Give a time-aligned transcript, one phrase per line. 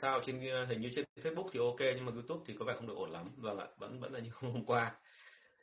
[0.00, 2.74] sao trên ờ, hình như trên Facebook thì ok nhưng mà YouTube thì có vẻ
[2.76, 3.30] không được ổn lắm.
[3.36, 4.92] Vâng ạ vẫn vẫn là như hôm qua.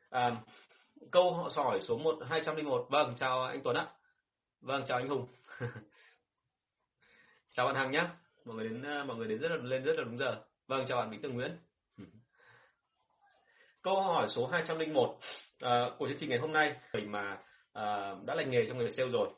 [0.09, 0.35] À,
[1.11, 2.87] câu họ sỏi số một hai trăm linh một.
[2.89, 3.87] Vâng chào anh Tuấn ạ.
[4.61, 5.27] Vâng chào anh Hùng.
[7.53, 8.03] Chào bạn Hằng nhé
[8.45, 10.43] mọi người đến ờ, mọi người đến rất là lên rất là đúng giờ.
[10.67, 11.57] Vâng chào bạn Vĩnh Tường Nguyễn.
[13.81, 15.17] Câu hỏi số 201
[15.59, 16.75] à, ờ, của chương trình ngày hôm nay.
[17.05, 17.37] Mà
[17.73, 19.29] à, đã lành nghề trong nghề sale rồi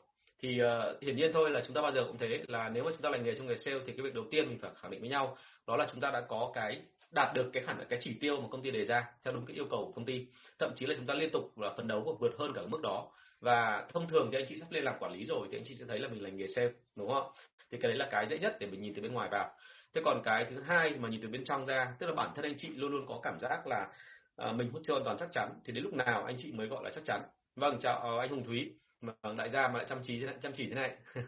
[0.42, 2.44] thì uh, hiển nhiên thôi là chúng ta bao giờ cũng thế.
[2.48, 4.48] Là nếu mà chúng ta là nghề trong nghề sale thì cái việc đầu tiên
[4.48, 5.36] mình phải khẳng định với nhau
[5.66, 8.48] đó là chúng ta đã có cái đạt được cái khả cái chỉ tiêu mà
[8.50, 10.26] công ty đề ra theo đúng cái yêu cầu của công ty.
[10.58, 12.80] Thậm chí là chúng ta liên tục là phấn đấu và vượt hơn cả mức
[12.82, 13.08] đó.
[13.40, 15.74] Và thông thường thì anh chị sắp lên làm quản lý rồi thì anh chị
[15.74, 17.32] sẽ thấy là mình là nghề sale đúng không
[17.70, 19.50] thì cái đấy là cái dễ nhất để mình nhìn từ bên ngoài vào.
[19.94, 22.44] Thế còn cái thứ hai mà nhìn từ bên trong ra tức là bản thân
[22.44, 23.88] anh chị luôn luôn có cảm giác là
[24.36, 25.48] ờ, mình hút chưa hoàn toàn chắc chắn.
[25.64, 27.22] Thì đến lúc nào anh chị mới gọi là chắc chắn?
[27.56, 30.52] Vâng chào ờ, anh hùng thúy mà vâng, đại gia mà lại chăm chỉ chăm
[30.52, 30.96] chỉ thế này.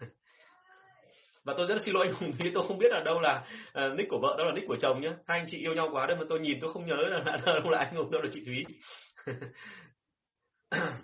[1.44, 3.98] Và tôi rất xin lỗi anh hùng thúy tôi không biết là đâu là uh,
[3.98, 6.06] nick của vợ đâu là nick của chồng nhé hai anh chị yêu nhau quá
[6.06, 8.42] đấy, mà tôi nhìn tôi không nhớ là đâu là anh hùng đâu là chị
[8.46, 8.64] thúy.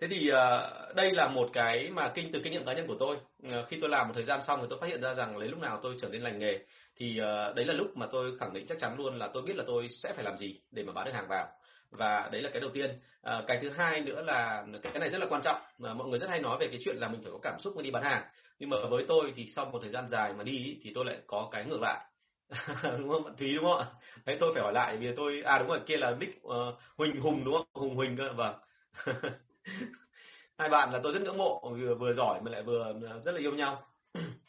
[0.00, 2.96] Thế thì uh, đây là một cái mà kinh từ kinh nghiệm cá nhân của
[2.98, 3.16] tôi.
[3.46, 5.48] Uh, khi tôi làm một thời gian xong thì tôi phát hiện ra rằng lấy
[5.48, 6.58] lúc nào tôi trở nên lành nghề.
[6.96, 9.56] Thì uh, đấy là lúc mà tôi khẳng định chắc chắn luôn là tôi biết
[9.56, 11.46] là tôi sẽ phải làm gì để mà bán được hàng vào
[11.98, 12.98] và đấy là cái đầu tiên.
[13.22, 16.18] À, cái thứ hai nữa là cái này rất là quan trọng mà mọi người
[16.18, 18.02] rất hay nói về cái chuyện là mình phải có cảm xúc mới đi bán
[18.02, 18.22] hàng.
[18.58, 21.18] Nhưng mà với tôi thì sau một thời gian dài mà đi thì tôi lại
[21.26, 22.04] có cái ngược lại.
[22.98, 23.24] Đúng không?
[23.24, 23.86] Bạn thúy đúng không ạ?
[24.26, 26.52] Đấy tôi phải hỏi lại vì tôi à đúng rồi kia là nick uh,
[26.96, 27.66] huỳnh hùng đúng không?
[27.74, 28.54] Hùng huỳnh cơ vâng.
[30.58, 33.32] Hai bạn là tôi rất ngưỡng mộ vừa vừa giỏi mà lại vừa ờ, rất
[33.32, 33.82] là yêu nhau.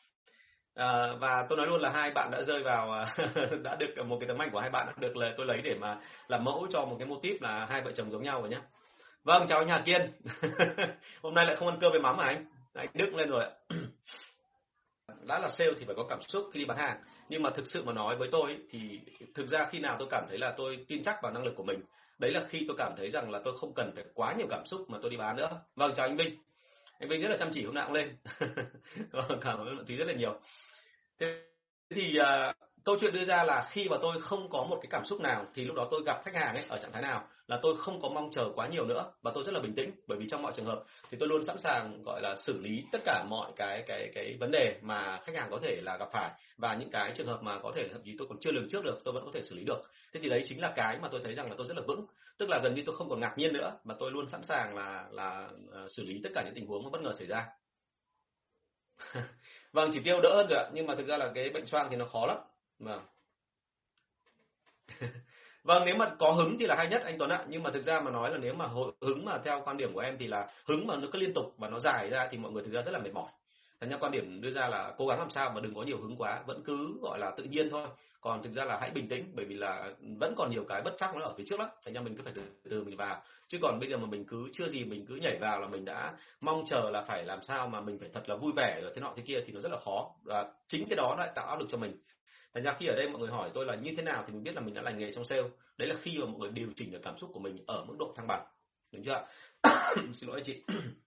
[0.76, 3.16] À, và tôi nói luôn là hai bạn đã rơi vào à,
[3.64, 5.98] đã được một cái tấm ảnh của hai bạn được là tôi lấy để mà
[6.28, 8.60] làm mẫu cho một cái mô típ là hai vợ chồng giống nhau rồi nhé.
[9.24, 10.12] Vâng, chào anh Hà Kiên.
[11.22, 12.46] Hôm nay lại không ăn cơm với mắm mà anh?
[12.74, 13.52] Anh Đức lên rồi ạ.
[15.28, 16.98] đã là sale thì phải có cảm xúc khi đi bán hàng.
[17.30, 19.00] Nhưng mà thực sự mà nói với tôi thì
[19.36, 21.64] thực ra khi nào tôi cảm thấy là tôi tin chắc vào năng lực của
[21.64, 21.80] mình,
[22.20, 24.66] đấy là khi tôi cảm thấy rằng là tôi không cần phải quá nhiều cảm
[24.66, 25.62] xúc mà tôi đi bán nữa.
[25.76, 26.38] Vâng, chào anh Vinh
[27.00, 28.16] anh Vinh rất là chăm chỉ hôm nào cũng lên
[29.42, 30.40] cảm ơn bạn Thúy rất là nhiều
[31.20, 31.42] thế
[31.90, 35.06] thì uh, câu chuyện đưa ra là khi mà tôi không có một cái cảm
[35.06, 37.60] xúc nào thì lúc đó tôi gặp khách hàng ấy ở trạng thái nào là
[37.62, 39.92] tôi không có mong chờ quá nhiều nữa và tôi rất là bình tĩnh.
[40.08, 42.84] Bởi vì trong mọi trường hợp thì tôi luôn sẵn sàng gọi là xử lý
[42.92, 46.10] tất cả mọi cái cái cái vấn đề mà khách hàng có thể là gặp
[46.14, 46.32] phải.
[46.58, 48.84] Và những cái trường hợp mà có thể thậm chí tôi còn chưa lường trước
[48.84, 49.92] được tôi vẫn có thể xử lý được.
[50.14, 52.06] Thế thì đấy chính là cái mà tôi thấy rằng là tôi rất là vững.
[52.38, 54.76] Tức là gần như tôi không còn ngạc nhiên nữa mà tôi luôn sẵn sàng
[54.76, 57.48] là là ờ, xử lý tất cả những tình huống bất ngờ xảy ra.
[59.76, 61.88] vâng chỉ tiêu đỡ hơn rồi ạ, nhưng mà thực ra là cái bệnh xoang
[61.90, 62.38] thì nó khó lắm.
[62.80, 63.02] Vâng.
[65.64, 67.46] Vâng nếu mà có hứng thì là hay nhất anh Tuấn ạ.
[67.48, 68.68] Nhưng mà thực ra mà nói là nếu mà
[69.02, 71.54] hứng mà theo quan điểm của em thì là hứng mà nó cứ liên tục
[71.58, 73.30] và nó dài ra thì mọi người thực ra rất là mệt mỏi
[73.82, 75.98] thành ra quan điểm đưa ra là cố gắng làm sao mà đừng có nhiều
[75.98, 77.88] hứng quá, vẫn cứ, gọi là, tự nhiên thôi.
[78.22, 80.94] Còn thực ra là hãy bình tĩnh, bởi vì là vẫn còn nhiều cái bất
[80.98, 81.70] chắc nó ở phía trước lắm.
[81.86, 83.22] Thành ra mình cứ phải từ từ mình vào.
[83.48, 85.86] Chứ còn bây giờ mà mình cứ, chưa gì mình cứ nhảy vào là mình
[85.86, 88.92] đã mong chờ là phải làm sao mà mình phải thật là vui vẻ rồi
[88.96, 90.12] thế nọ thế kia thì nó rất là khó.
[90.24, 91.98] Và chính cái đó lại tạo áp lực cho mình.
[92.54, 94.44] Thành ra khi ở đây mọi người hỏi tôi là như thế nào thì mình
[94.44, 95.44] biết là mình đã lành nghề trong sale.
[95.78, 97.96] Đấy là khi mà mọi người điều chỉnh được cảm xúc của mình ở mức
[98.00, 98.46] độ thăng bằng.
[98.94, 99.26] Đúng chưa
[100.14, 100.64] xin lỗi anh chị.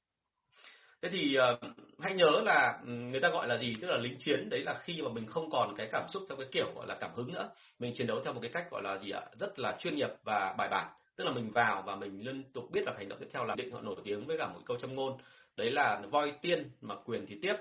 [1.02, 3.76] thế thì uh, hãy nhớ là ừ, người ta gọi là gì?
[3.80, 4.48] Tức là lính chiến.
[4.50, 6.96] Đấy là khi mà mình không còn cái cảm xúc theo cái kiểu gọi là
[7.00, 7.50] cảm hứng nữa.
[7.78, 9.22] Mình chiến đấu theo một cái cách gọi là gì ạ?
[9.40, 10.88] Rất là chuyên nghiệp và bài bản.
[11.16, 13.54] Tức là mình vào và mình liên tục biết là hành động tiếp theo là
[13.54, 15.18] định họ nổi tiếng với cả một câu châm ngôn.
[15.56, 17.54] Đấy là voi tiên mà quyền thì tiếp.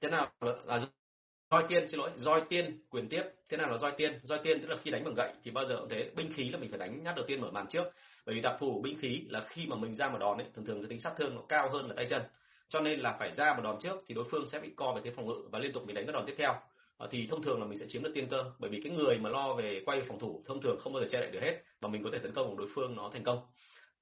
[0.00, 0.30] Thế nào
[0.66, 0.80] là
[1.50, 3.22] roi tiên xin lỗi roi tiên quyền tiếp.
[3.48, 4.20] Thế nào là roi tiên?
[4.22, 5.32] Roi tiên tức là khi đánh bằng gậy.
[5.44, 6.10] Thì bao giờ cũng thế.
[6.16, 7.84] Binh khí là mình phải đánh nhát đầu tiên mở màn trước.
[8.26, 10.64] Bởi vì đặc thù binh khí là khi mà mình ra mà đòn ấy thường
[10.64, 12.22] thường cái tính sát thương nó cao hơn là tay chân
[12.68, 15.00] cho nên là phải ra một đòn trước thì đối phương sẽ bị co về
[15.04, 16.54] cái phòng ngự và liên tục mình đánh các đòn tiếp theo.
[16.96, 19.18] Ờ, thì thông thường là mình sẽ chiếm được tiên cơ, bởi vì cái người
[19.18, 21.62] mà lo về quay phòng thủ thông thường không bao giờ che đậy được hết
[21.80, 23.40] và mình có thể tấn công của đối phương nó thành công.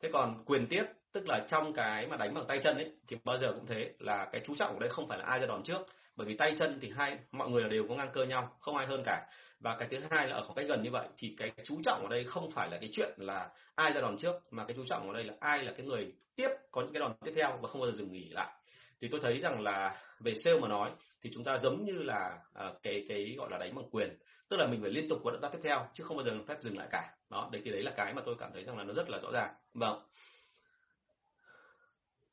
[0.02, 3.16] Thế còn quyền tiếp, tức là trong cái mà đánh bằng tay chân ấy, thì
[3.24, 5.46] bao giờ cũng thế là cái chú trọng của đây không phải là ai ra
[5.46, 5.78] đòn trước,
[6.16, 8.76] bởi vì tay chân thì hai, mọi người là đều có ngang cơ nhau, không
[8.76, 9.26] ai hơn cả
[9.60, 12.02] và cái thứ hai là ở khoảng cách gần như vậy thì cái chú trọng
[12.02, 14.84] ở đây không phải là cái chuyện là ai ra đòn trước mà cái chú
[14.86, 17.58] trọng ở đây là ai là cái người tiếp có những cái đòn tiếp theo
[17.60, 18.52] và không bao giờ dừng nghỉ lại.
[19.00, 20.90] Thì tôi thấy rằng là về sale mà nói
[21.22, 24.18] thì chúng ta giống như là uh, cái cái gọi là đánh bằng quyền.
[24.48, 26.32] Tức là mình phải liên tục có động tác tiếp theo chứ không bao giờ
[26.48, 27.14] phép dừng lại cả.
[27.30, 29.18] Đó đấy thì đấy là cái mà tôi cảm thấy rằng là nó rất là
[29.22, 29.54] rõ ràng.
[29.74, 30.02] Vâng.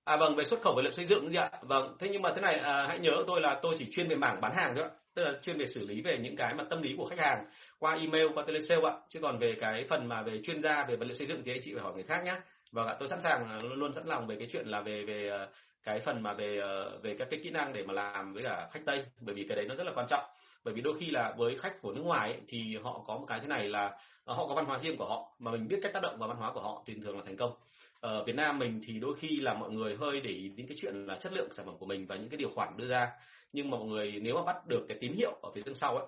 [0.04, 1.52] À vâng, về xuất khẩu vật liệu xây dựng gì ạ?
[1.62, 4.16] Vâng, thế nhưng mà thế này à, hãy nhớ tôi là tôi chỉ chuyên về
[4.16, 4.90] mảng bán hàng thôi ạ.
[5.16, 7.46] Tức là chuyên về xử lý về những cái mà tâm lý của khách hàng
[7.80, 8.94] qua email, qua telesale ạ.
[9.10, 11.52] Chứ còn về cái phần mà về chuyên gia về vật liệu xây dựng thì
[11.52, 12.36] anh chị phải hỏi người khác nhé.
[12.72, 14.82] và vâng ạ, tôi sẵn sàng à, luôn luôn sẵn lòng về cái chuyện là
[14.82, 15.48] về về à,
[15.84, 16.74] cái phần mà về à,
[17.04, 19.56] về các cái kỹ năng để mà làm với cả khách tây bởi vì cái
[19.56, 20.24] đấy nó rất là quan trọng
[20.64, 23.26] bởi vì đôi khi là với khách của nước ngoài ấy, thì họ có một
[23.28, 23.92] cái thế này là
[24.26, 26.38] họ có văn hóa riêng của họ mà mình biết cách tác động vào văn
[26.38, 27.52] hóa của họ thì thường là thành công
[28.00, 30.78] ở Việt Nam mình thì đôi khi là mọi người hơi để ý đến cái
[30.82, 33.12] chuyện là chất lượng sản phẩm của mình và những cái điều khoản đưa ra
[33.54, 35.98] nhưng mà mọi người nếu mà bắt được cái tín hiệu ở phía đằng sau
[35.98, 36.06] ấy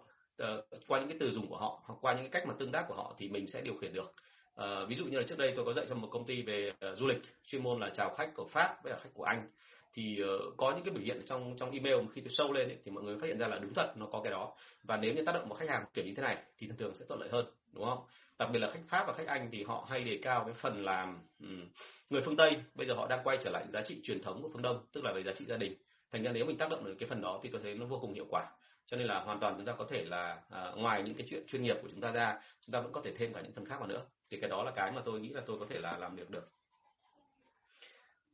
[0.58, 2.72] uh, qua những cái từ dùng của họ hoặc qua những cái cách mà tương
[2.72, 4.14] tác của họ thì mình sẽ điều khiển được.
[4.62, 6.72] Uh, ví dụ như là trước đây tôi có dạy cho một công ty về
[6.92, 9.50] uh, du lịch chuyên môn là chào khách của pháp với là khách của anh.
[9.94, 12.78] Thì uh, có những cái biểu hiện trong trong email khi tôi sâu lên ấy,
[12.86, 14.54] thì mọi người phát hiện ra là đúng thật nó có cái đó.
[14.84, 16.96] Và nếu như tác động vào khách hàng kiểu như thế này thì thường thường
[16.96, 18.00] sẽ thuận lợi hơn đúng không?
[18.40, 20.84] Đặc biệt là khách pháp và khách anh thì họ hay đề cao cái phần
[20.84, 21.70] làm um,
[22.10, 22.52] người phương tây.
[22.76, 25.04] Bây giờ họ đang quay trở lại giá trị truyền thống của phương đông tức
[25.04, 25.76] là về giá trị gia đình
[26.16, 28.00] thành ra nếu mình tác động được cái phần đó thì tôi thấy nó vô
[28.02, 28.46] cùng hiệu quả.
[28.86, 31.44] Cho nên là hoàn toàn chúng ta có thể là à, ngoài những cái chuyện
[31.48, 33.66] chuyên nghiệp của chúng ta ra chúng ta vẫn có thể thêm cả những phần
[33.66, 34.06] khác vào nữa.
[34.32, 36.30] Thì cái đó là cái mà tôi nghĩ là tôi có thể là làm được
[36.30, 36.52] được.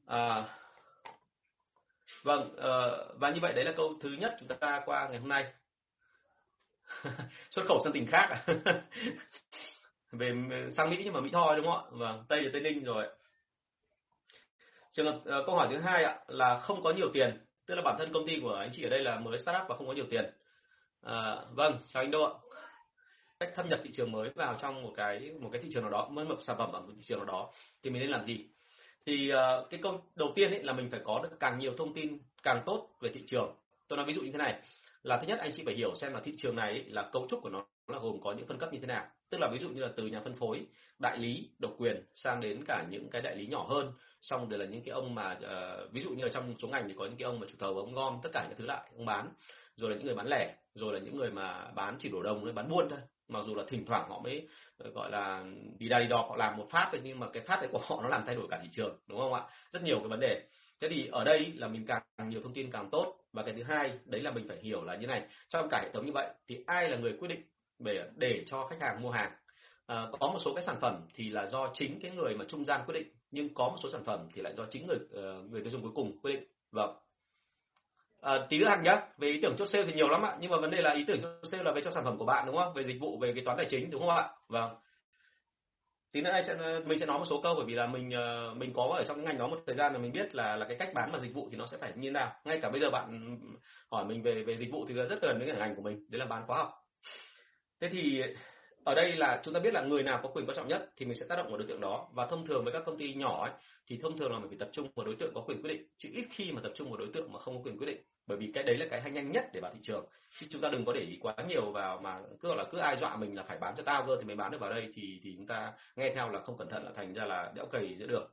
[0.06, 0.44] À,
[2.24, 2.72] vâng à,
[3.16, 5.54] và như vậy đấy là câu thứ nhất chúng ta qua ngày hôm nay.
[7.50, 8.46] Xuất khẩu sang tỉnh khác à?
[10.12, 10.32] về
[10.72, 11.90] sang mỹ nhưng mà mỹ tho đúng không ạ?
[11.92, 13.08] Vâng tây là tây ninh rồi
[14.92, 17.82] trường hợp ờ, câu hỏi thứ hai ạ là không có nhiều tiền tức là
[17.82, 19.94] bản thân công ty của anh chị ở đây là mới startup và không có
[19.94, 20.26] nhiều tiền.
[21.02, 22.32] À, vâng chào anh đô ạ.
[23.40, 25.92] Cách thâm nhập thị trường mới vào trong một cái một cái thị trường nào
[25.92, 27.52] đó mới một sản phẩm ở một thị trường nào đó
[27.84, 28.46] thì mình nên làm gì?
[29.06, 31.94] Thì uh, cái câu đầu tiên ấy là mình phải có được càng nhiều thông
[31.94, 33.56] tin càng tốt về thị trường.
[33.88, 34.62] Tôi nói ví dụ như thế này
[35.04, 37.28] là thứ nhất anh chị phải hiểu xem là thị trường này ấy, là cấu
[37.30, 39.08] trúc của nó là gồm có những phân cấp như thế nào.
[39.30, 40.66] Tức là ví dụ như là từ nhà phân phối
[41.00, 43.92] đại lý độc quyền sang đến cả những cái đại lý nhỏ hơn
[44.22, 46.68] xong rồi là những cái ông mà uh, ví dụ như là trong một số
[46.68, 48.66] ngành thì có những cái ông mà chủ thầu ông gom tất cả những thứ
[48.66, 49.30] lại ông bán.
[49.76, 52.56] Rồi là những người bán lẻ rồi là những người mà bán chỉ đổ đồng
[52.56, 53.00] bán buôn thôi.
[53.28, 54.48] Mặc dù là thỉnh thoảng họ mới
[54.78, 55.44] ờ, gọi là
[55.80, 57.82] đi đa đi đo họ làm một phát thôi nhưng mà cái phát đấy của
[57.84, 59.42] họ nó làm thay đổi cả thị trường đúng không ạ?
[59.72, 60.42] Rất nhiều cái vấn đề.
[60.82, 63.18] Thế thì ở đây là mình càng nhiều thông tin càng tốt.
[63.34, 65.90] Và cái thứ hai đấy là mình phải hiểu là như này trong cả hệ
[65.94, 67.42] thống như vậy thì ai là người quyết định
[67.80, 69.32] để để cho khách hàng mua hàng?
[69.88, 72.66] À, có một số cái sản phẩm thì là do chính cái người mà trung
[72.66, 75.52] gian quyết định nhưng có một số sản phẩm thì lại do chính người uh,
[75.52, 76.44] người tiêu dùng cuối cùng quyết định.
[76.72, 76.96] Vâng.
[78.22, 80.52] À, tí nữa hàng nhá về ý tưởng chốt sale thì nhiều lắm ạ nhưng
[80.52, 82.46] mà vấn đề là ý tưởng chốt sale là về cho sản phẩm của bạn
[82.46, 82.74] đúng không?
[82.74, 84.30] Về dịch vụ về cái toán tài chính đúng không ạ?
[84.48, 84.76] Vâng.
[86.12, 86.56] Tí nữa sẽ
[86.86, 88.10] mình sẽ nói một số câu bởi vì là mình
[88.58, 90.66] mình có ở trong cái ngành đó một thời gian là mình biết là là
[90.68, 92.32] cái cách bán và dịch vụ thì nó sẽ phải như thế nào.
[92.46, 93.38] Ngay cả bây giờ bạn
[93.92, 96.20] hỏi mình về về dịch vụ thì rất gần với cái ngành của mình đấy
[96.20, 96.70] là bán khóa học.
[97.82, 98.24] Thế thì
[98.84, 101.06] ở đây là chúng ta biết là người nào có quyền quan trọng nhất thì
[101.06, 102.08] mình sẽ tác động vào đối tượng đó.
[102.14, 103.52] Và thông thường với các công ty nhỏ ấy,
[103.88, 105.88] thì thông thường là mình phải tập trung vào đối tượng có quyền quyết định.
[105.98, 108.02] Chứ ít khi mà tập trung vào đối tượng mà không có quyền quyết định.
[108.28, 110.06] Bởi vì cái đấy là cái hay nhanh nhất để vào thị trường.
[110.40, 112.98] Chứ chúng ta đừng có để ý quá nhiều vào mà cứ là cứ ai
[112.98, 114.92] dọa mình là phải bán cho tao cơ thì mới bán được vào đây.
[114.94, 117.66] Thì thì chúng ta nghe theo là không cẩn thận là thành ra là đẽo
[117.66, 118.28] cầy giữa đường.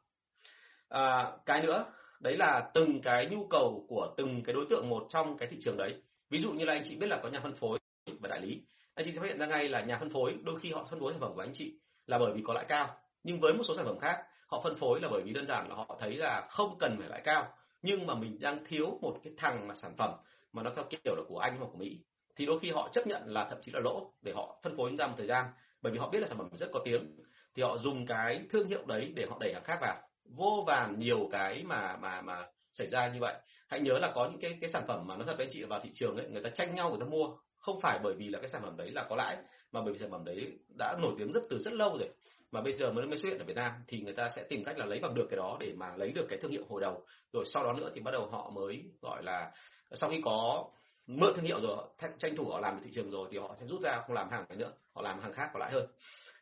[0.88, 1.84] À, cái nữa
[2.20, 5.56] đấy là từng cái nhu cầu của từng cái đối tượng một trong cái thị
[5.60, 5.94] trường đấy.
[6.30, 7.78] Ví dụ như là anh chị biết là có nhà phân phối
[8.20, 8.62] và đại lý
[8.98, 11.00] anh chị sẽ phát hiện ra ngay là nhà phân phối, đôi khi họ phân
[11.00, 11.74] phối sản phẩm của anh chị
[12.06, 12.96] là bởi vì có lãi cao.
[13.22, 15.68] Nhưng với một số sản phẩm khác, họ phân phối là bởi vì đơn giản
[15.68, 17.46] là họ thấy là không cần phải lãi cao.
[17.82, 20.14] Nhưng mà mình đang thiếu một cái thằng mà sản phẩm
[20.52, 21.98] mà nó theo kiểu là của anh hoặc của mỹ.
[22.36, 24.96] Thì đôi khi họ chấp nhận là thậm chí là lỗ để họ phân phối
[24.98, 25.46] ra một thời gian.
[25.82, 27.16] Bởi vì họ biết là sản phẩm rất có tiếng.
[27.54, 29.96] Thì họ dùng cái thương hiệu đấy để họ đẩy hàng khác vào.
[30.36, 33.34] Vô vàn nhiều cái mà mà mà xảy ra như vậy.
[33.68, 35.64] Hãy nhớ là có những cái cái sản phẩm mà nó thật với anh chị
[35.64, 37.36] vào thị trường ấy, người ta tranh nhau, người ta mua
[37.68, 39.36] không phải bởi vì là cái sản phẩm đấy là có lãi,
[39.72, 42.08] mà bởi vì sản phẩm đấy đã nổi tiếng rất từ rất lâu rồi.
[42.52, 44.64] Mà bây giờ mới mới xuất hiện ở Việt Nam thì người ta sẽ tìm
[44.64, 46.80] cách là lấy bằng được cái đó để mà lấy được cái thương hiệu hồi
[46.80, 47.04] đầu.
[47.32, 49.52] Rồi sau đó nữa thì bắt đầu họ mới gọi là,
[49.94, 50.68] sau khi có
[51.06, 51.84] mượn thương hiệu rồi
[52.18, 54.30] tranh thủ họ làm được thị trường rồi thì họ sẽ rút ra, không làm
[54.30, 55.86] hàng này nữa, họ làm hàng khác có lãi hơn.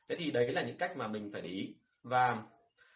[0.08, 1.74] Thế thì đấy là những cách mà mình phải để ý.
[2.02, 2.42] Và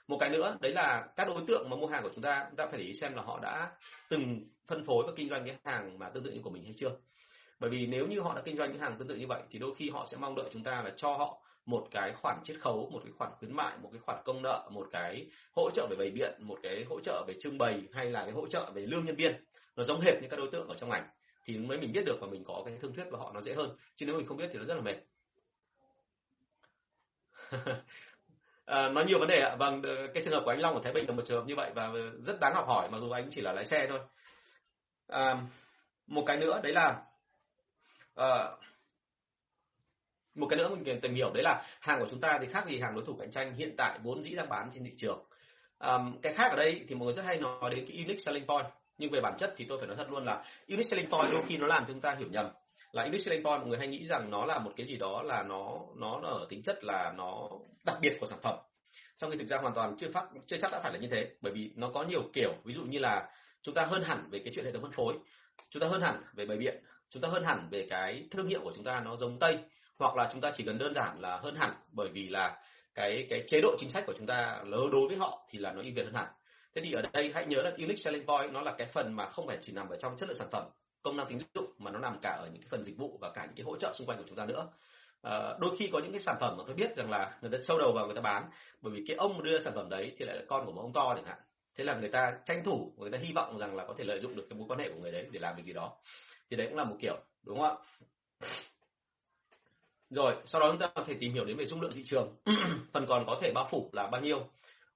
[0.09, 2.57] một cái nữa, đấy là các đối tượng mà mua hàng của chúng ta chúng
[2.57, 3.73] ta phải để ý xem là họ đã
[4.09, 6.73] từng phân phối và kinh doanh cái hàng mà tương tự như của mình hay
[6.77, 6.91] chưa
[7.61, 9.59] bởi vì nếu như họ đã kinh doanh những hàng tương tự như vậy thì
[9.59, 12.57] đôi khi họ sẽ mong đợi chúng ta là cho họ một cái khoản chiết
[12.61, 15.27] khấu một cái khoản khuyến mại một cái khoản công nợ một cái
[15.57, 18.33] hỗ trợ về bày biện một cái hỗ trợ về trưng bày hay là cái
[18.33, 19.45] hỗ trợ về lương nhân viên.
[19.77, 21.09] Nó giống hệt như các đối tượng ở trong ngành
[21.45, 23.55] thì mới mình biết được và mình có cái thương thuyết với họ nó dễ
[23.55, 23.77] hơn.
[23.97, 24.97] Chứ nếu mình không biết thì nó rất là mệt.
[28.65, 29.57] À, nói nhiều vấn đề ạ.
[29.59, 29.83] Vâng
[30.15, 31.71] cái trường hợp của anh Long ở Thái Bình là một trường hợp như vậy
[31.75, 31.91] và
[32.27, 33.99] rất đáng học hỏi mặc dù anh chỉ là lái xe thôi.
[35.09, 35.43] À,
[36.07, 37.03] một cái nữa đấy là
[38.21, 38.51] à,
[40.35, 42.67] một cái nữa mình cần tìm hiểu đấy là hàng của chúng ta thì khác
[42.67, 45.25] gì hàng đối thủ cạnh tranh hiện tại vốn dĩ đang bán trên thị trường.
[45.79, 48.47] Um, cái khác ở đây thì mọi người rất hay nói đến cái unique selling
[48.47, 48.67] point
[48.99, 51.43] nhưng về bản chất thì tôi phải nói thật luôn là unique selling point đôi
[51.49, 52.49] khi nó làm chúng ta hiểu nhầm.
[52.93, 55.23] Là unique selling point mọi người hay nghĩ rằng nó là một cái gì đó
[55.23, 57.49] là nó nó ở tính chất là nó
[57.85, 58.59] đặc biệt của sản phẩm.
[59.19, 61.31] Trong khi thực ra hoàn toàn chưa phát chưa chắc đã phải là như thế
[61.41, 62.53] bởi vì nó có nhiều kiểu.
[62.65, 63.31] Ví dụ như là
[63.63, 65.15] chúng ta hơn hẳn về cái chuyện hệ thống phân phối
[65.71, 68.61] chúng ta hơn hẳn về bày biện chúng ta hơn hẳn về cái thương hiệu
[68.65, 69.59] của chúng ta nó giống tây
[69.99, 72.59] hoặc là chúng ta chỉ cần đơn giản là hơn hẳn bởi vì là
[72.95, 75.83] cái cái chế độ chính sách của chúng ta đối với họ thì là nó
[75.83, 76.29] ưu việt hơn hẳn.
[76.75, 79.27] Thế thì ở đây hãy nhớ là unique selling point nó là cái phần mà
[79.27, 80.69] không phải chỉ nằm ở trong chất lượng sản phẩm
[81.03, 83.31] công năng tính dụng mà nó nằm cả ở những cái phần dịch vụ và
[83.31, 84.69] cả những cái hỗ trợ xung quanh của chúng ta nữa.
[85.23, 87.59] À, đôi khi có những cái sản phẩm mà tôi biết rằng là người ta
[87.63, 88.51] sâu đầu vào người ta bán
[88.81, 90.93] bởi vì cái ông đưa sản phẩm đấy thì lại là con của một ông
[90.93, 91.39] to chẳng hạn.
[91.77, 94.21] Thế là người ta tranh thủ người ta hy vọng rằng là có thể lợi
[94.21, 95.93] dụng được cái mối quan hệ của người đấy để làm việc gì đó
[96.51, 97.77] thì đấy cũng là một kiểu, đúng không
[98.41, 98.49] ạ?
[100.11, 102.37] Rồi, sau đó chúng ta có thể tìm hiểu đến về dung lượng thị trường.
[102.93, 104.47] Phần còn có thể bao phủ là bao nhiêu.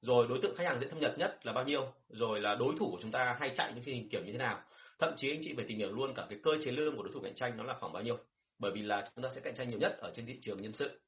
[0.01, 1.93] Rồi, đối tượng khách hàng dễ thâm nhập nhất là bao nhiêu.
[2.09, 4.39] Rồi là đối thủ của chúng ta hay chạy những chương trình kiểu như thế
[4.39, 4.61] nào.
[4.99, 7.13] Thậm chí anh chị phải tìm hiểu luôn cả cái cơ chế lương của đối
[7.13, 8.19] thủ cạnh tranh nó là khoảng bao nhiêu.
[8.59, 10.73] Bởi vì là chúng ta sẽ cạnh tranh nhiều nhất ở trên thị trường nhân
[10.73, 11.01] sự.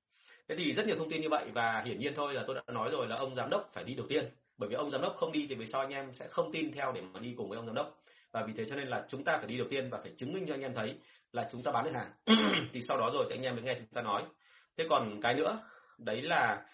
[0.48, 2.62] Thế thì rất nhiều thông tin như vậy và hiển nhiên thôi là tôi đã
[2.72, 4.30] nói rồi là ông giám đốc phải đi đầu tiên.
[4.58, 6.72] Bởi vì ông giám đốc không đi thì về sau anh em sẽ không tin
[6.72, 8.02] theo để mà đi cùng với ông giám đốc
[8.36, 10.32] và vì thế cho nên là chúng ta phải đi đầu tiên và phải chứng
[10.32, 10.94] minh cho anh em thấy
[11.32, 12.10] là chúng ta bán được hàng.
[12.72, 14.22] Thì sau đó rồi thì anh em mới nghe chúng ta nói.
[14.76, 15.58] Thế còn cái nữa
[15.98, 16.66] đấy là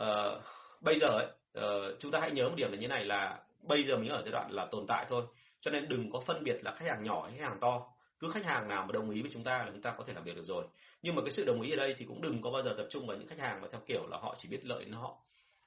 [0.00, 0.42] uh,
[0.80, 1.26] bây giờ ấy,
[1.58, 4.22] uh, chúng ta hãy nhớ một điểm là như này là bây giờ mình ở
[4.22, 5.22] giai đoạn là tồn tại thôi.
[5.60, 7.82] Cho nên đừng có phân biệt là khách hàng nhỏ hay khách hàng to.
[8.18, 10.12] Cứ khách hàng nào mà đồng ý với chúng ta là chúng ta có thể
[10.12, 10.64] làm việc được rồi.
[11.02, 12.86] Nhưng mà cái sự đồng ý ở đây thì cũng đừng có bao giờ tập
[12.90, 15.16] trung vào những khách hàng mà theo kiểu là họ chỉ biết lợi đến họ.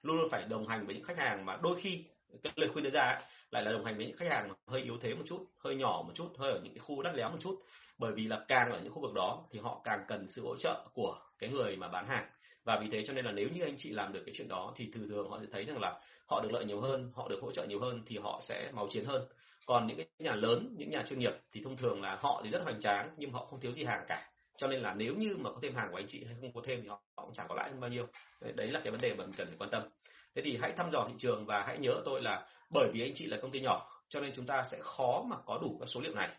[0.03, 2.05] Luôn luôn phải đồng hành với những khách hàng mà đôi khi
[2.43, 4.55] cái lời khuyên đưa ra ấy, lại là đồng hành với những khách hàng mà
[4.67, 7.15] hơi yếu thế một chút hơi nhỏ một chút hơi ở những cái khu đắt
[7.15, 7.61] léo một chút.
[7.97, 10.55] Bởi vì là càng ở những khu vực đó thì họ càng cần sự hỗ
[10.55, 12.29] trợ của cái người mà bán hàng.
[12.63, 14.73] Và vì thế cho nên là nếu như anh chị làm được cái chuyện đó
[14.75, 17.39] thì thường thường họ sẽ thấy rằng là họ được lợi nhiều hơn họ được
[17.41, 19.25] hỗ trợ nhiều hơn thì họ sẽ máu chiến hơn.
[19.65, 22.49] Còn những cái nhà lớn những nhà chuyên nghiệp thì thông thường là họ thì
[22.49, 24.29] rất hoành tráng nhưng họ không thiếu gì hàng cả.
[24.57, 26.61] Cho nên là nếu như mà có thêm hàng của anh chị hay không có
[26.63, 28.07] thêm thì họ, họ cũng chẳng có lãi hơn bao nhiêu.
[28.55, 29.83] Đấy là cái vấn đề mà mình cần phải quan tâm.
[30.35, 33.13] Thế thì hãy thăm dò thị trường và hãy nhớ tôi là bởi vì anh
[33.15, 35.85] chị là công ty nhỏ, cho nên chúng ta sẽ khó mà có đủ các
[35.85, 36.29] số liệu này.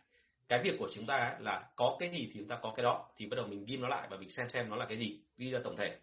[0.48, 3.08] Cái việc của chúng ta là có cái gì thì chúng ta có cái đó,
[3.16, 5.20] thì bắt đầu mình ghi nó lại và mình xem xem nó là cái gì,
[5.38, 5.98] ghi ra tổng thể.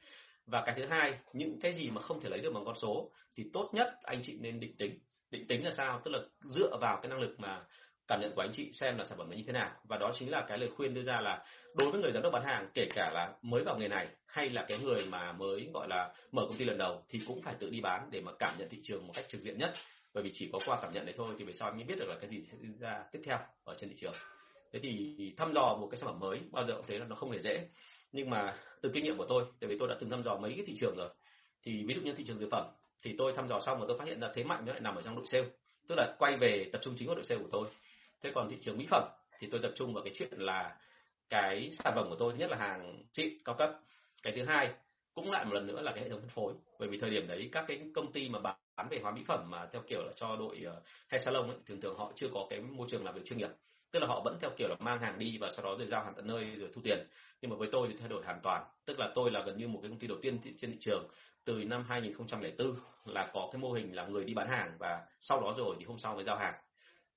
[0.45, 3.11] Và cái thứ hai, những cái gì mà không thể lấy được bằng con số
[3.35, 4.99] thì tốt nhất anh chị nên định tính.
[5.31, 6.01] Định tính là sao?
[6.05, 7.61] Tức là dựa vào cái năng lực mà
[8.07, 9.71] cảm nhận của anh chị xem là sản phẩm nó như thế nào.
[9.83, 11.45] Và đó chính là cái lời khuyên đưa ra là
[11.75, 14.49] đối với người giám đốc bán hàng, kể cả là mới vào nghề này hay
[14.49, 17.55] là cái người mà mới gọi là mở công ty lần đầu thì cũng phải
[17.59, 19.73] tự đi bán để mà cảm nhận thị trường một cách trực diện nhất
[20.13, 21.95] bởi vì chỉ có qua cảm nhận đấy thôi thì về sau anh mới biết
[21.99, 24.13] được là cái gì sẽ diễn ra tiếp theo ở trên thị trường.
[24.73, 27.15] Thế thì thăm dò một cái sản phẩm mới, bao giờ cũng thấy là nó
[27.15, 27.69] không hề dễ.
[28.11, 30.53] Nhưng mà từ kinh nghiệm của tôi, tại vì tôi đã từng thăm dò mấy
[30.55, 31.09] cái thị trường rồi,
[31.63, 32.67] thì ví dụ như thị trường dược phẩm,
[33.01, 34.95] thì tôi thăm dò xong và tôi phát hiện ra thế mạnh nó lại nằm
[34.95, 35.47] ở trong đội sale,
[35.87, 37.67] tức là quay về tập trung chính vào đội sale của tôi.
[38.21, 40.77] Thế còn thị trường mỹ phẩm thì tôi tập trung vào cái chuyện là
[41.29, 43.69] cái sản phẩm của tôi, thứ nhất là hàng xịn cao cấp.
[44.23, 44.69] Cái thứ hai,
[45.13, 46.53] cũng lại một lần nữa là cái hệ thống phân phối.
[46.79, 48.55] Bởi vì thời điểm đấy các cái công ty mà bán
[48.89, 51.81] về hóa mỹ phẩm mà theo kiểu là cho đội ờ, hair salon ấy, thường
[51.81, 53.49] thường họ chưa có cái môi trường làm việc chuyên nghiệp.
[53.91, 56.03] Tức là họ vẫn theo kiểu là mang hàng đi và sau đó rồi giao
[56.03, 57.07] hàng tận nơi rồi thu tiền.
[57.41, 58.63] Nhưng mà với tôi thì thay đổi hoàn toàn.
[58.85, 61.07] Tức là tôi là gần như một cái công ty đầu tiên trên thị trường
[61.45, 65.41] từ năm 2004 là có cái mô hình là người đi bán hàng và sau
[65.41, 66.53] đó rồi thì hôm sau mới giao hàng.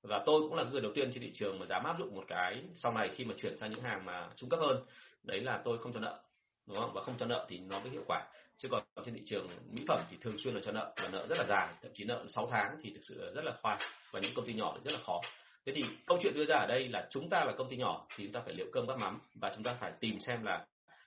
[0.03, 2.25] Và tôi cũng là người đầu tiên trên thị trường mà dám áp dụng một
[2.29, 4.85] cái sau này khi mà chuyển sang những hàng mà trung cấp hơn.
[5.23, 6.23] Đấy là tôi không cho nợ,
[6.67, 6.93] đúng không?
[6.95, 8.27] Và không cho nợ thì nó mới hiệu quả
[8.63, 11.27] chứ còn trên thị trường mỹ phẩm thì thường xuyên là cho nợ, và nợ
[11.27, 13.79] rất là dài, thậm chí nợ 6 tháng thì thực sự rất là khoai,
[14.11, 15.21] và những công ty nhỏ thì rất là khó.
[15.67, 18.07] Thế thì câu chuyện đưa ra ở đây là chúng ta là công ty nhỏ
[18.17, 20.67] thì chúng ta phải liệu cơm gắp mắm, và chúng ta phải tìm xem là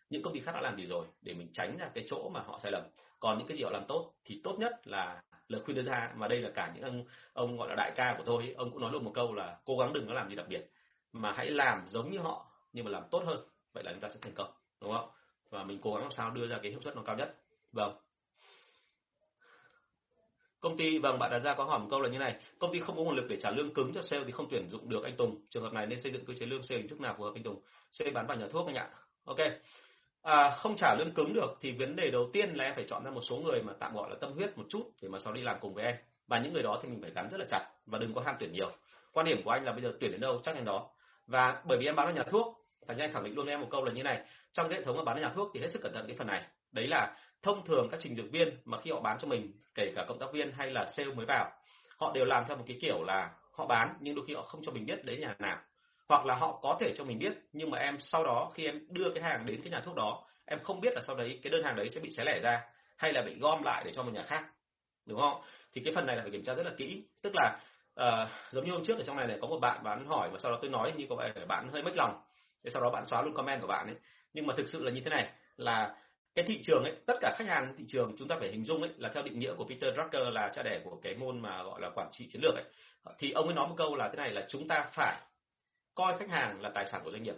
[0.10, 2.40] những công ty khác đã làm gì rồi để mình tránh ra cái chỗ mà
[2.40, 2.84] họ sai lầm.
[3.20, 6.12] Còn những cái gì họ làm tốt thì tốt nhất là lời khuyên đưa ra,
[6.16, 8.82] mà đây là cả những ông ông gọi là đại ca của tôi, ông cũng
[8.82, 10.70] nói luôn một câu là cố gắng đừng có làm gì đặc biệt,
[11.12, 14.10] mà hãy làm giống như họ nhưng mà làm tốt hơn, vậy là chúng ta
[14.10, 15.10] sẽ thành công, đúng không?
[15.50, 17.36] Và mình cố gắng làm sao đưa ra cái hiệu suất nó cao nhất
[17.76, 17.98] vâng.
[20.60, 22.36] Công ty vâng bạn đặt ra có hỏi một câu là như này.
[22.60, 24.70] Công ty không có nguồn lực để trả lương cứng cho sale thì không tuyển
[24.70, 25.42] dụng được anh Tùng.
[25.50, 27.32] Trường hợp này nên xây dựng cơ chế lương sale hình thức nào phù hợp
[27.36, 27.62] anh Tùng?
[27.92, 28.90] Sale bán bằng nhà thuốc anh ạ.
[29.26, 29.38] Ok.
[30.22, 33.04] À, không trả lương cứng được thì vấn đề đầu tiên là em phải chọn
[33.04, 35.34] ra một số người mà tạm gọi là tâm huyết một chút để mà sau
[35.34, 35.96] đi làm cùng với em.
[36.28, 38.36] Và những người đó thì mình phải gắn rất là chặt và đừng có ham
[38.40, 38.72] tuyển nhiều.
[39.12, 40.90] Quan điểm của anh là bây giờ tuyển đến đâu chắc đến đó.
[41.28, 43.62] Và bởi vì em bán ở nhà thuốc thành ra anh khẳng định luôn em
[43.62, 44.26] một câu là như này.
[44.54, 46.16] Trong cái hệ thống mà bán ở nhà thuốc thì hết sức cẩn thận cái
[46.18, 46.44] phần này.
[46.72, 49.92] Đấy là thông thường các trình dược viên mà khi họ bán cho mình kể
[49.96, 51.52] cả cộng tác viên hay là sale mới vào
[51.98, 54.62] họ đều làm theo một cái kiểu là họ bán nhưng đôi khi họ không
[54.66, 55.58] cho mình biết đấy nhà nào.
[56.10, 58.82] Hoặc là họ có thể cho mình biết nhưng mà em sau đó khi em
[58.90, 61.52] đưa cái hàng đến cái nhà thuốc đó em không biết là sau đấy cái
[61.52, 62.62] đơn hàng đấy sẽ bị xé lẻ ra
[62.98, 64.46] hay là bị gom lại để cho một nhà khác
[65.06, 65.42] đúng không?
[65.74, 67.04] Thì cái phần này là phải kiểm tra rất là kỹ.
[67.22, 67.60] Tức là
[68.02, 70.40] uh, giống như hôm trước ở trong này này có một bạn bán hỏi và
[70.40, 72.22] sau đó tôi nói như có vẻ bạn hơi mất lòng.
[72.64, 73.96] Thế sau đó bạn xóa luôn comment của bạn ấy.
[74.34, 75.96] Nhưng mà thực sự là như thế này là
[76.36, 78.82] cái thị trường ấy tất cả khách hàng thị trường chúng ta phải hình dung
[78.82, 81.64] ấy là theo định nghĩa của Peter Drucker là cha đẻ của cái môn mà
[81.64, 82.64] gọi là quản trị chiến lược ấy.
[83.18, 85.18] Thì ông ấy nói một câu là thế này là chúng ta phải
[85.96, 87.36] coi khách hàng là tài sản của doanh nghiệp.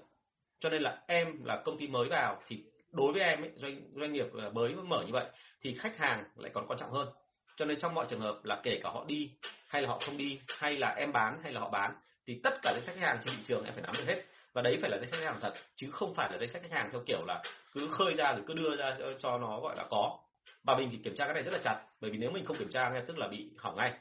[0.59, 3.81] Cho nên là em là công ty mới vào thì đối với em ấy, doanh
[3.93, 5.25] doanh nghiệp mới mở như vậy
[5.61, 7.07] thì khách hàng lại còn quan trọng hơn.
[7.55, 9.31] Cho nên trong mọi trường hợp là kể cả họ đi
[9.67, 12.53] hay là họ không đi hay là em bán hay là họ bán thì tất
[12.61, 14.23] cả những khách hàng trên thị trường em phải nắm được hết
[14.57, 16.61] và đấy phải là danh sách khách hàng thật, chứ không phải là danh sách
[16.61, 19.75] khách hàng theo kiểu là cứ khơi ra rồi cứ đưa ra cho nó gọi
[19.77, 20.19] là có.
[20.63, 22.57] Và mình thì kiểm tra cái này rất là chặt, bởi vì nếu mình không
[22.57, 23.93] kiểm tra ngay tức là bị hỏng ngay.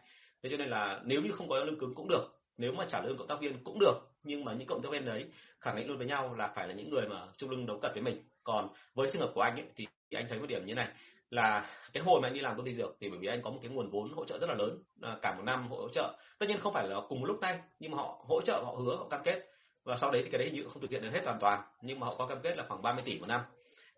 [0.42, 2.24] Thế cho nên là nếu như không có lương cứng cũng được,
[2.58, 5.04] nếu mà trả lương cộng tác viên cũng được, nhưng mà những cộng tác viên
[5.04, 5.26] đấy
[5.60, 7.92] khẳng định luôn với nhau là phải là những người mà chung lưng đấu cật
[7.94, 8.22] với mình.
[8.44, 10.88] Còn với trường hợp của anh ấy thì anh thấy một điểm như này,
[11.30, 13.50] là cái hồi mà anh đi làm công ty dược thì bởi vì anh có
[13.50, 16.18] một cái nguồn vốn hỗ trợ rất là lớn à, cả một năm hỗ trợ.
[16.38, 18.72] Tất nhiên không phải là cùng một lúc ngay, nhưng mà họ hỗ trợ, họ
[18.72, 19.42] hứa, họ cam kết
[19.86, 22.00] và sau đấy thì cái đấy như không thực hiện được hết hoàn toàn nhưng
[22.00, 23.40] mà họ có cam kết là khoảng 30 tỷ một năm.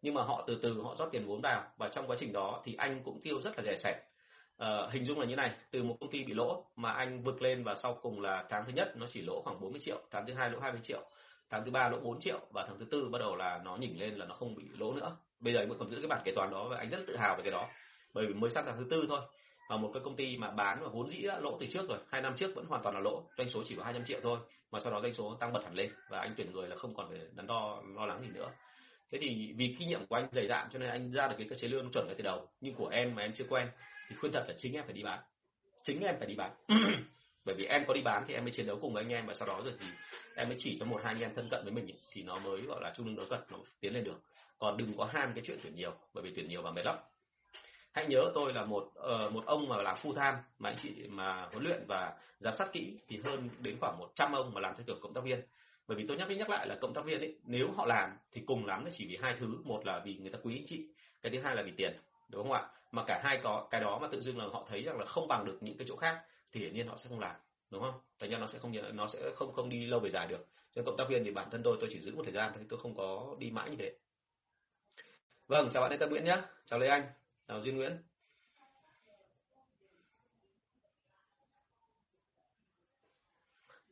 [0.02, 2.62] Nhưng mà họ từ từ họ rót tiền vốn vào và trong quá trình đó
[2.64, 5.50] thì anh cũng tiêu rất là rẻ sẻ à, ờ, hình dung là như này
[5.70, 8.64] từ một công ty bị lỗ mà anh vượt lên và sau cùng là tháng
[8.66, 11.02] thứ nhất nó chỉ lỗ khoảng 40 triệu tháng thứ hai lỗ 20 triệu
[11.50, 14.00] tháng thứ ba lỗ 4 triệu và tháng thứ tư bắt đầu là nó nhỉnh
[14.00, 15.16] lên là nó không bị lỗ nữa.
[15.40, 17.16] Bây giờ anh vẫn còn giữ cái bản kế toán đó và anh rất tự
[17.16, 17.68] hào về cái đó.
[18.14, 19.20] Bởi vì mới sang tháng thứ tư thôi
[19.68, 21.98] và một cái công ty mà bán và vốn dĩ đã lỗ từ trước rồi,
[22.08, 24.38] hai năm trước vẫn hoàn toàn là lỗ, doanh số chỉ có 200 triệu thôi,
[24.70, 26.94] mà sau đó doanh số tăng bật hẳn lên và anh tuyển người là không
[26.94, 28.50] còn phải đắn đo, lo lắng gì nữa.
[29.12, 31.46] Thế thì vì kinh nghiệm của anh dày dạn cho nên anh ra được cái
[31.50, 33.68] cơ chế lương chuẩn ngay từ đầu, nhưng của em mà em chưa quen
[34.08, 35.20] thì khuyên thật là chính em phải đi bán.
[35.82, 36.52] Chính em phải đi bán.
[37.44, 39.26] Bởi vì em có đi bán thì em mới chiến đấu cùng với anh em
[39.26, 39.86] và sau đó rồi thì
[40.36, 42.60] em mới chỉ cho một, hai anh em thân cận với mình thì nó mới,
[42.60, 44.20] gọi là trung lương đối cận, nó tiến lên được.
[44.58, 46.96] Còn đừng có ham cái chuyện tuyển nhiều, bởi vì tuyển nhiều và mệt lắm
[47.98, 51.06] hãy nhớ tôi là một uh, một ông mà làm full time mà anh chị
[51.08, 54.74] mà huấn luyện và giám sát kỹ thì hơn đến khoảng 100 ông mà làm
[54.76, 55.40] theo kiểu cộng tác viên.
[55.88, 58.10] Bởi vì tôi nhắc đi nhắc lại là cộng tác viên ấy nếu họ làm
[58.32, 59.46] thì cùng lắm là chỉ vì hai thứ.
[59.64, 60.88] Một là vì người ta quý anh chị
[61.22, 61.92] cái thứ hai là vì tiền
[62.28, 62.68] đúng không ạ?
[62.92, 65.28] Mà cả hai có cái đó mà tự dưng là họ thấy rằng là không
[65.28, 66.20] bằng được những cái chỗ khác
[66.52, 67.36] thì hiển nhiên họ sẽ không làm
[67.70, 68.00] đúng không?
[68.18, 70.46] Thành ra nó sẽ không nó sẽ không không đi lâu về dài được.
[70.74, 72.64] Cho cộng tác viên thì bản thân tôi tôi chỉ giữ một thời gian thôi
[72.68, 73.92] tôi không có đi mãi như thế.
[75.46, 76.36] Vâng chào bạn Lê Tâm Nguyễn nhé
[76.66, 77.02] chào Lê Anh
[77.48, 77.92] nào Duy Nguyễn.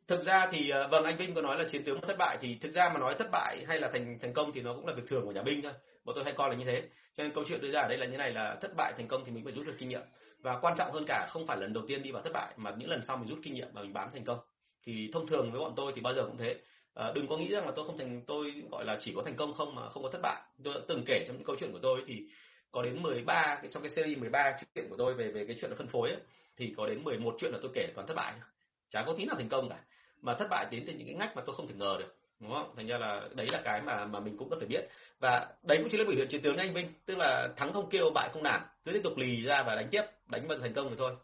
[0.08, 2.58] Thực ra thì ờ, vâng anh Vinh có nói là chiến tướng thất bại thì
[2.60, 4.94] thực ra mà nói thất bại hay là thành thành công thì nó cũng là
[4.94, 5.72] việc thường của nhà binh thôi.
[6.04, 6.82] Bọn tôi hay coi là như thế.
[7.16, 9.08] Cho nên câu chuyện đưa ra ở đây là như này là thất bại thành
[9.08, 10.02] công thì mình phải rút được kinh nghiệm.
[10.38, 12.74] Và quan trọng hơn cả không phải lần đầu tiên đi vào thất bại mà
[12.78, 14.38] những lần sau mình rút kinh nghiệm và mình bán thành công.
[14.86, 16.56] Thì thông thường với bọn tôi thì bao giờ cũng thế.
[16.94, 19.36] À, đừng có nghĩ rằng là tôi không thành tôi gọi là chỉ có thành
[19.36, 20.42] công không mà không có thất bại.
[20.64, 22.26] Tôi đã từng kể trong những câu chuyện của tôi thì
[22.76, 25.76] có đến 13 trong cái series 13 chuyện của tôi về về cái chuyện là
[25.76, 26.20] phân phối ấy,
[26.56, 28.32] thì có đến 11 chuyện là tôi kể toàn thất bại
[28.90, 29.78] chả có tí nào thành công cả.
[30.22, 32.52] Mà thất bại đến từ những cái ngách mà tôi không thể ngờ được đúng
[32.52, 32.72] không?
[32.76, 34.88] Thành ra là đấy là cái mà mà mình cũng cần phải biết.
[35.20, 36.92] Và đấy cũng chính là biểu hiện chiến tướng anh Vinh.
[37.06, 38.60] Tức là thắng không kêu bại không nản.
[38.84, 41.16] Cứ tiếp tục lì ra và đánh tiếp đánh bằng thành công rồi thôi.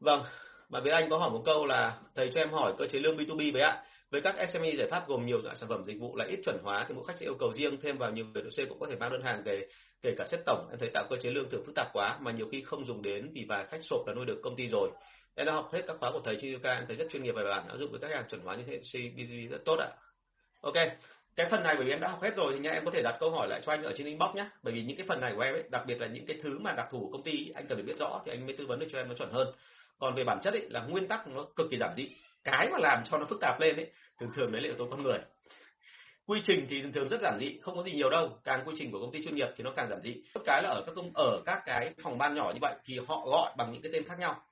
[0.00, 0.22] Vâng.
[0.68, 3.16] Bạn Việt anh có hỏi một câu là, thầy cho em hỏi cơ chế lương
[3.16, 3.82] B2B với ạ?
[4.10, 6.58] Với các SME giải pháp gồm nhiều loại sản phẩm dịch vụ lại ít chuẩn
[6.62, 8.78] hóa thì mỗi khách sẽ yêu cầu riêng, thêm vào nhiều người độ C cũng
[8.80, 9.66] có thể mang đơn hàng về,
[10.02, 10.68] kể cả xếp tổng.
[10.70, 13.02] Em thấy tạo cơ chế lương thường phức tạp quá, mà nhiều khi không dùng
[13.02, 14.90] đến vì vài khách sộp là nuôi được công ty rồi.
[15.34, 17.42] Em đã học hết các khóa của thầy Chiyuka em thấy rất chuyên nghiệp và
[17.42, 19.88] bài bản, áp dụng với các hàng chuẩn hóa như thế CBD rất tốt ạ.
[20.60, 20.74] Ok,
[21.36, 23.02] cái phần này bởi vì em đã học hết rồi thì nha, em có thể
[23.02, 25.20] đặt câu hỏi lại cho anh ở trên inbox nhé bởi vì những cái phần
[25.20, 27.22] này của em ấy, đặc biệt là những cái thứ mà đặc thù của công
[27.22, 29.14] ty, anh cần phải biết rõ thì anh mới tư vấn được cho em nó
[29.14, 29.52] chuẩn hơn
[29.98, 32.08] còn về bản chất ấy là nguyên tắc nó cực kỳ giản dị.
[32.44, 34.86] Cái mà làm cho nó phức tạp lên ấy, thường thường đấy là yếu tố
[34.90, 35.18] con người.
[36.26, 38.38] Quy trình thì thường thường rất giản dị, không có gì nhiều đâu.
[38.44, 40.14] Càng quy trình của công ty chuyên nghiệp thì nó càng giản dị.
[40.34, 42.98] Tất cái là ở các công, ở các cái phòng ban nhỏ như vậy thì
[43.08, 44.42] họ gọi bằng những cái tên khác nhau.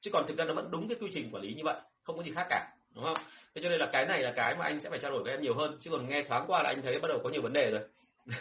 [0.00, 2.16] Chứ còn thực ra nó vẫn đúng cái quy trình quản lý như vậy, không
[2.16, 3.16] có gì khác cả, đúng không?
[3.54, 5.32] Thế cho nên là cái này là cái mà anh sẽ phải trao đổi với
[5.32, 5.76] em nhiều hơn.
[5.80, 7.80] Chứ còn nghe thoáng qua là anh thấy bắt đầu có nhiều vấn đề rồi.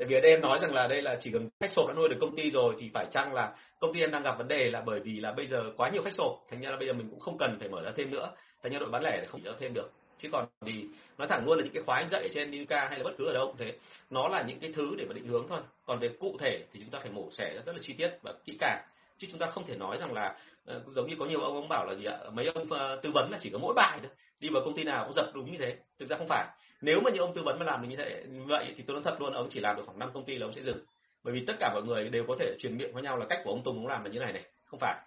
[0.00, 1.94] tại vì ở đây em nói rằng là đây là chỉ cần khách sộp đã
[1.94, 4.48] nuôi được công ty rồi thì phải chăng là công ty em đang gặp vấn
[4.48, 6.86] đề là bởi vì là bây giờ quá nhiều khách sộp, thành ra là bây
[6.86, 8.32] giờ mình cũng không cần phải mở ra thêm nữa.
[8.62, 9.90] Thành ra đội bán lẻ để không mở ra thêm được.
[10.18, 10.84] Chứ còn thì
[11.18, 13.26] nói thẳng luôn là những cái khóa anh dạy trên Unica hay là bất cứ
[13.26, 13.72] ở đâu cũng thế,
[14.10, 15.60] nó là những cái thứ để mà định hướng thôi.
[15.86, 18.32] Còn về cụ thể thì chúng ta phải mổ xẻ rất là chi tiết và
[18.44, 18.82] kỹ càng.
[19.18, 20.36] Chứ chúng ta không thể nói rằng là
[20.66, 23.10] ờ, giống như có nhiều ông ông bảo là gì ạ, mấy ông ờ, tư
[23.14, 24.10] vấn là chỉ có mỗi bài thôi,
[24.40, 25.76] đi vào công ty nào cũng giật đúng như thế.
[25.98, 26.46] Thực ra không phải
[26.80, 29.02] nếu mà như ông tư vấn mà làm được như thế, vậy thì tôi nói
[29.04, 30.84] thật luôn, ông chỉ làm được khoảng 5 công ty là ông sẽ dừng.
[31.22, 33.40] Bởi vì tất cả mọi người đều có thể truyền miệng với nhau là cách
[33.44, 35.00] của ông Tùng cũng làm là như này này, không phải.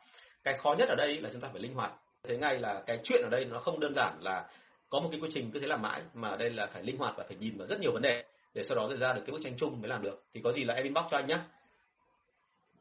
[0.44, 1.92] Cái khó nhất ở đây là chúng ta phải linh hoạt.
[2.24, 4.50] Thế ngay là cái chuyện ở đây nó không đơn giản là
[4.90, 6.98] có một cái quy trình cứ thế làm mãi, mà ở đây là phải linh
[6.98, 9.32] hoạt và phải nhìn vào rất nhiều vấn đề để sau đó ra được cái
[9.32, 10.24] bức tranh chung mới làm được.
[10.34, 11.38] Thì có gì là em inbox cho anh nhé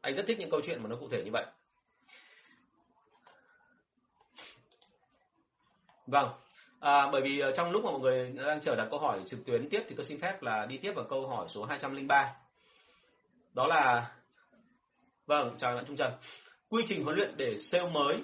[0.01, 1.45] anh rất thích những câu chuyện mà nó cụ thể như vậy.
[6.07, 6.29] Vâng
[6.83, 9.45] à, bởi vì ờ, trong lúc mà mọi người đang chờ đặt câu hỏi trực
[9.45, 12.33] tuyến tiếp thì tôi xin phép là đi tiếp vào câu hỏi số 203
[13.53, 14.11] đó là
[15.25, 16.11] vâng chào bạn Trung Trần.
[16.69, 18.17] Quy trình huấn luyện để sale mới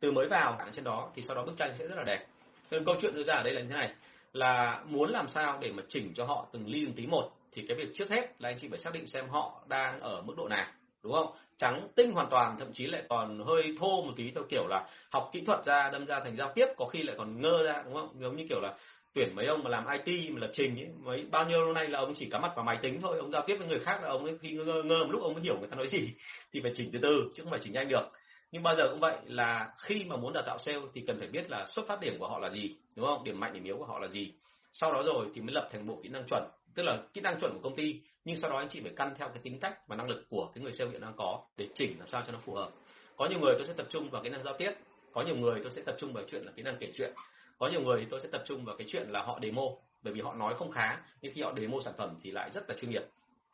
[0.00, 2.26] từ mới vào trên đó thì sau đó bức tranh sẽ rất là đẹp.
[2.70, 3.94] Nên câu chuyện đưa ra ở đây là như thế này
[4.32, 7.64] là muốn làm sao để mà chỉnh cho họ từng ly từng tí một thì
[7.68, 10.34] cái việc trước hết là anh chị phải xác định xem họ đang ở mức
[10.36, 10.66] độ nào
[11.02, 11.36] đúng không?
[11.58, 14.88] Trắng tinh hoàn toàn thậm chí lại còn hơi thô một tí theo kiểu là
[15.10, 17.82] học kỹ thuật ra đâm ra thành giao tiếp có khi lại còn ngơ ra
[17.84, 18.16] đúng không?
[18.20, 18.74] Giống như kiểu là
[19.14, 21.88] tuyển mấy ông mà làm IT mà lập trình ấy, mấy bao nhiêu lâu nay
[21.88, 24.02] là ông chỉ cắm mặt vào máy tính thôi ông giao tiếp với người khác
[24.02, 26.10] là ông ấy khi ngơ, ngơ một lúc ông mới hiểu người ta nói gì
[26.52, 28.10] thì phải chỉnh từ từ chứ không phải chỉnh nhanh được.
[28.52, 31.28] Nhưng bao giờ cũng vậy là khi mà muốn đào tạo sale thì cần phải
[31.28, 33.24] biết là xuất phát điểm của họ là gì đúng không?
[33.24, 34.32] Điểm mạnh điểm yếu của họ là gì.
[34.72, 36.42] Sau đó rồi thì mới lập thành bộ kỹ năng chuẩn
[36.76, 39.14] tức là kỹ năng chuẩn của công ty nhưng sau đó anh chị phải căn
[39.18, 41.68] theo cái tính cách và năng lực của cái người sale hiện đang có để
[41.74, 42.70] chỉnh làm sao cho nó phù hợp.
[43.16, 44.72] Có nhiều người tôi sẽ tập trung vào kỹ năng giao tiếp,
[45.12, 47.14] có nhiều người tôi sẽ tập trung vào chuyện là kỹ năng kể chuyện,
[47.58, 49.62] có nhiều người thì tôi sẽ tập trung vào cái chuyện là họ demo,
[50.02, 52.68] bởi vì họ nói không khá, nhưng khi họ demo sản phẩm thì lại rất
[52.68, 53.02] là chuyên nghiệp,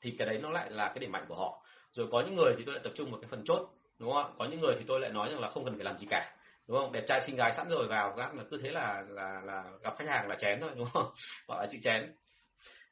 [0.01, 1.63] thì cái đấy nó lại là cái điểm mạnh của họ.
[1.93, 4.35] Rồi có những người thì tôi lại tập trung vào cái phần chốt, đúng không
[4.39, 6.35] có những người thì tôi lại nói rằng là không cần phải làm gì cả,
[6.69, 6.93] đúng không?
[6.93, 9.95] Đẹp trai xinh gái sẵn rồi vào gác là cứ thế là là là gặp
[9.99, 11.13] khách hàng là chén thôi, đúng không?
[11.49, 12.15] Gọi là chữ chén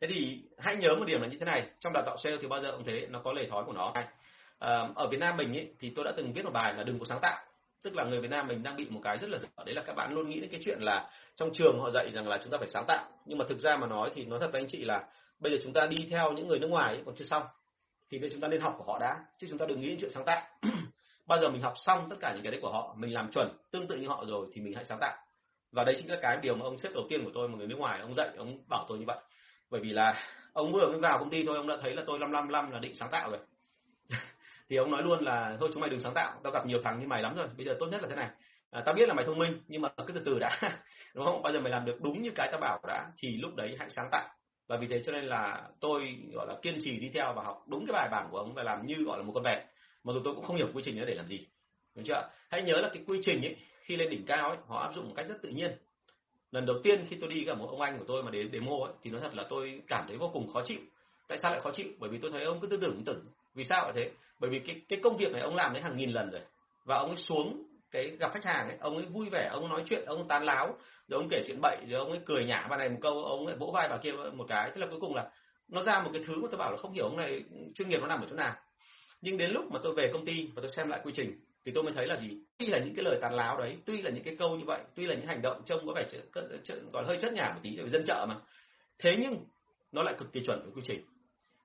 [0.00, 2.48] thế thì hãy nhớ một điểm là như thế này trong đào tạo sale thì
[2.48, 3.92] bao giờ cũng thế nó có lề thói của nó.
[4.58, 6.98] À, ở Việt Nam mình ý, thì tôi đã từng viết một bài là đừng
[6.98, 7.38] có sáng tạo
[7.82, 9.48] tức là người Việt Nam mình đang bị một cái rất là dở.
[9.64, 12.28] Đấy là các bạn luôn nghĩ đến cái chuyện là trong trường họ dạy rằng
[12.28, 13.04] là chúng ta phải sáng tạo.
[13.26, 15.04] Nhưng mà thực ra mà nói thì nói thật với anh chị là
[15.38, 17.42] bây giờ chúng ta đi theo những người nước ngoài ấy, còn chưa xong
[18.10, 19.88] thì bây giờ chúng ta nên học của họ đã chứ chúng ta đừng nghĩ
[19.88, 20.42] đến chuyện sáng tạo.
[21.26, 23.58] Bao giờ mình học xong tất cả những cái đấy của họ mình làm chuẩn
[23.70, 25.16] tương tự như họ rồi thì mình hãy sáng tạo.
[25.72, 27.66] Và đây chính là cái điều mà ông sếp đầu tiên của tôi một người
[27.66, 29.18] nước ngoài ông dạy ông bảo tôi như vậy
[29.70, 30.14] bởi vì là
[30.52, 32.70] ông vừa mới vào công ty thôi ông đã thấy là tôi năm năm năm
[32.70, 33.40] là định sáng tạo rồi.
[34.68, 37.00] Thì ông nói luôn là thôi chúng mày đừng sáng tạo tao gặp nhiều thằng
[37.00, 38.30] như mày lắm rồi bây giờ tốt nhất là thế này.
[38.70, 40.58] À, tao biết là mày thông minh nhưng mà cứ từ từ đã.
[41.14, 41.42] Đúng không?
[41.42, 43.90] Bao giờ mày làm được đúng như cái tao bảo đã thì lúc đấy hãy
[43.90, 44.28] sáng tạo.
[44.68, 47.64] Và vì thế cho nên là tôi gọi là kiên trì đi theo và học
[47.66, 49.62] đúng cái bài bản của ông và làm như gọi là một con vẹt.
[50.04, 51.46] Mặc dù tôi cũng không hiểu quy trình đó để làm gì.
[51.94, 52.30] Đúng chưa?
[52.50, 55.08] Hãy nhớ là cái quy trình ấy khi lên đỉnh cao ấy họ áp dụng
[55.08, 55.70] một cách rất tự nhiên
[56.52, 58.76] lần đầu tiên khi tôi đi gặp một ông anh của tôi mà đến demo
[58.84, 60.78] ấy, thì nói thật là tôi cảm thấy vô cùng khó chịu.
[61.28, 61.86] Tại sao lại khó chịu?
[61.98, 63.24] Bởi vì tôi thấy ông cứ tư tưởng tư tưởng.
[63.54, 64.10] Vì sao lại thế?
[64.40, 66.42] Bởi vì cái cái công việc này ông làm đến hàng nghìn lần rồi.
[66.84, 69.82] Và ông ấy xuống cái gặp khách hàng ấy, ông ấy vui vẻ, ông nói
[69.86, 70.66] chuyện, ông tán láo,
[71.08, 73.46] rồi ông kể chuyện bậy, rồi ông ấy cười nhả bà này một câu, ông
[73.46, 74.70] ấy vỗ vai bà kia một cái.
[74.74, 75.30] Thế là cuối cùng là
[75.68, 77.98] nó ra một cái thứ mà tôi bảo là không hiểu ông này chuyên nghiệp
[78.00, 78.54] nó nằm ở chỗ nào.
[79.20, 81.72] Nhưng đến lúc mà tôi về công ty và tôi xem lại quy trình thì
[81.74, 82.38] tôi mới thấy là gì?
[82.58, 84.80] Tuy là những cái lời tàn láo đấy tuy là những cái câu như vậy
[84.94, 86.06] tuy là những hành động trông có vẻ
[86.92, 88.36] còn hơi chất nhả một tí vì dân chợ mà.
[88.98, 89.44] Thế nhưng
[89.92, 91.04] nó lại cực kỳ chuẩn với quy trình.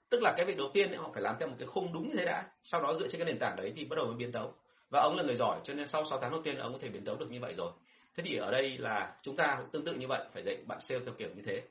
[0.10, 2.10] Tức là cái việc đầu tiên ấy, họ phải làm theo một cái khung đúng
[2.10, 4.16] như thế đã sau đó dựa trên cái nền tảng đấy thì bắt đầu mới
[4.16, 4.54] biến tấu.
[4.90, 6.90] Và ông là người giỏi cho nên sau 6 tháng đầu tiên ông có thể
[6.90, 7.72] biến tấu được như vậy rồi.
[8.18, 10.80] Thế thì ở đây là chúng ta cũng tương tự như vậy phải dạy bạn
[10.82, 11.62] sale theo kiểu như thế.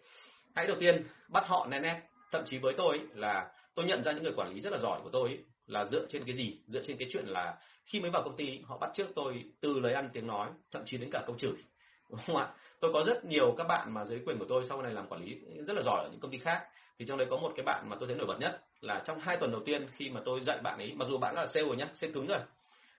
[0.55, 2.01] Hãy đầu tiên bắt họ nén nét.
[2.33, 5.01] Thậm chí với tôi là tôi nhận ra những người quản lý rất là giỏi
[5.03, 6.59] của tôi ấy, là dựa trên cái gì?
[6.66, 9.81] Dựa trên cái chuyện là khi mới vào công ty, họ bắt trước tôi từ
[9.81, 11.55] lời ăn tiếng nói, thậm chí đến cả câu chửi.
[12.11, 12.48] Đúng không ạ?
[12.81, 15.24] Tôi có rất nhiều các bạn mà dưới quyền của tôi sau này làm quản
[15.24, 16.62] lý rất là giỏi ở những công ty khác.
[16.98, 19.18] Thì trong đấy có một cái bạn mà tôi thấy nổi bật nhất là trong
[19.20, 21.66] hai tuần đầu tiên khi mà tôi dạy bạn ấy, mặc dù bạn là sale
[21.66, 22.38] rồi nhá, sale cứng rồi,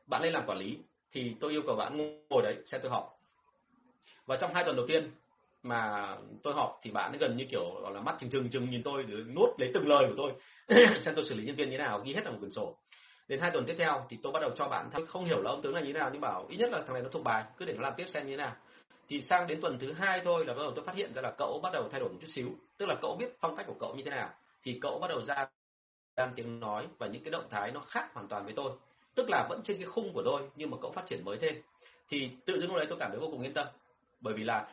[0.10, 0.78] bạn lên làm quản lý
[1.12, 1.98] thì tôi yêu cầu bạn
[2.30, 3.20] ngồi đấy xem tôi học.
[4.26, 5.12] và trong hai tuần đầu tiên
[5.66, 8.70] mà tôi học thì bạn ấy gần như kiểu gọi là mắt trừng trừng trừng
[8.70, 10.32] nhìn tôi để nuốt lấy từng lời của tôi.
[11.02, 12.76] Xem tôi xử lý nhân viên như thế nào, ghi hết vào một quyển sổ.
[13.28, 15.62] Đến hai tuần tiếp theo thì tôi bắt đầu cho bạn không hiểu là ông
[15.62, 17.44] tướng là như thế nào, nhưng bảo ít nhất là thằng này nó thuộc bài,
[17.58, 18.56] cứ để nó làm tiếp xem như thế nào.
[19.08, 21.32] Thì sang đến tuần thứ hai thôi là bắt đầu tôi phát hiện ra là
[21.38, 22.50] cậu bắt đầu thay đổi một chút xíu.
[22.78, 24.30] Tức là cậu biết phong cách của cậu như thế nào.
[24.64, 25.48] Thì cậu bắt đầu ra
[26.16, 28.72] đang tiếng nói và những cái động thái nó khác hoàn toàn với tôi.
[29.16, 31.56] Tức là vẫn trên cái khung của tôi, nhưng mà cậu phát triển mới thêm.
[32.10, 33.68] Thì tự dưng lúc đấy tôi cảm thấy vô cùng yên tâm.
[34.22, 34.68] Bởi vì là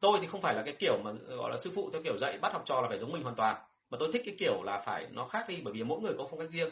[0.00, 2.38] tôi thì không phải là cái kiểu mà, gọi là, sư phụ theo kiểu dạy
[2.38, 3.56] bắt học trò là phải giống mình hoàn toàn.
[3.90, 6.26] Mà tôi thích cái kiểu là phải nó khác đi, bởi vì mỗi người có
[6.30, 6.70] phong cách riêng.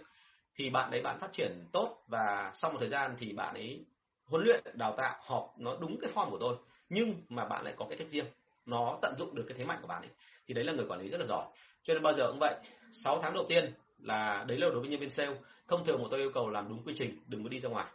[0.57, 3.85] Thì bạn đấy bạn phát triển tốt và sau một thời gian thì bạn ấy
[4.25, 6.57] huấn luyện, đào tạo, họp nó đúng cái form của tôi.
[6.89, 8.27] Nhưng mà bạn lại có cái cách riêng.
[8.67, 10.11] Nó tận dụng được cái thế mạnh của bạn ấy.
[10.47, 11.47] Thì đấy là người quản lý rất là giỏi.
[11.83, 12.55] Cho nên bao giờ cũng vậy
[12.93, 15.37] 6 tháng đầu tiên là đấy là đối với nhân viên sale.
[15.69, 17.87] Thông thường một tôi yêu cầu làm đúng quy trình, đừng có đi ra ngoài.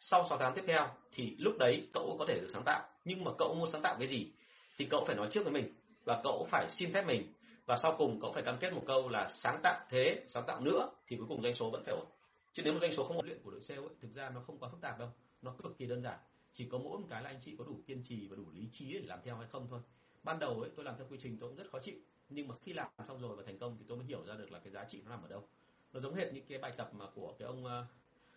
[0.00, 2.80] Sau 6 tháng tiếp theo thì lúc đấy cậu có thể được sáng tạo.
[3.04, 4.30] Nhưng mà cậu muốn sáng tạo cái gì?
[4.80, 7.32] Thì cậu phải nói trước với mình và cậu phải xin phép mình.
[7.66, 10.60] Và sau cùng cậu phải cam kết một câu là sáng tạo thế sáng tạo
[10.60, 12.06] nữa thì cuối cùng doanh số vẫn phải ổn.
[12.52, 14.40] Chứ nếu một doanh số không ổn luyện của đội sale ấy, thực ra nó
[14.46, 15.08] không quá phức tạp đâu
[15.42, 16.18] nó cực kỳ đơn giản.
[16.54, 18.68] Chỉ có mỗi một cái là anh chị có đủ kiên trì và đủ lý
[18.72, 19.80] trí để làm theo hay không thôi.
[20.22, 21.96] Ban đầu ấy tôi làm theo quy trình tôi cũng rất khó chịu
[22.28, 24.52] nhưng mà khi làm xong rồi và thành công thì tôi mới hiểu ra được
[24.52, 25.48] là cái giá trị nó nằm ở đâu.
[25.92, 27.86] Nó giống hệt như cái bài tập mà của cái ông ờ,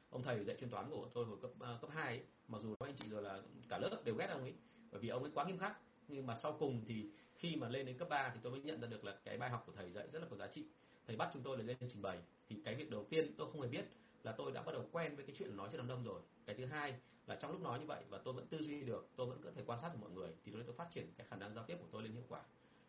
[0.09, 2.95] ông thầy dạy chuyên toán của tôi hồi cấp uh, cấp hai mặc dù anh
[2.95, 4.53] chị rồi là cả lớp đều ghét ông ấy
[4.91, 5.77] bởi vì ông ấy quá nghiêm khắc
[6.13, 8.81] nhưng mà sau cùng thì khi mà lên đến cấp 3 thì tôi mới nhận
[8.81, 10.65] ra được là cái bài học của thầy dạy rất là có giá trị.
[11.07, 12.19] Thầy bắt chúng tôi là lên trình bày.
[12.49, 13.85] Thì cái việc đầu tiên tôi không hề biết
[14.23, 16.21] là tôi đã bắt đầu quen với cái chuyện nói trên đám đông rồi.
[16.45, 16.93] Cái thứ hai
[17.27, 19.51] là trong lúc nói như vậy và tôi vẫn tư duy được, tôi vẫn có
[19.55, 21.63] thể quan sát được mọi người, thì tôi tôi phát triển cái khả năng giao
[21.65, 22.41] tiếp của tôi lên hiệu quả.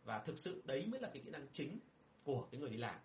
[0.05, 1.79] Và thực sự đấy mới là cái kỹ năng chính
[2.25, 2.99] của cái người đi làm.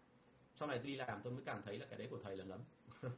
[0.56, 2.46] Sau này tôi đi làm tôi mới cảm thấy là cái đấy của thầy là
[2.46, 2.60] lắm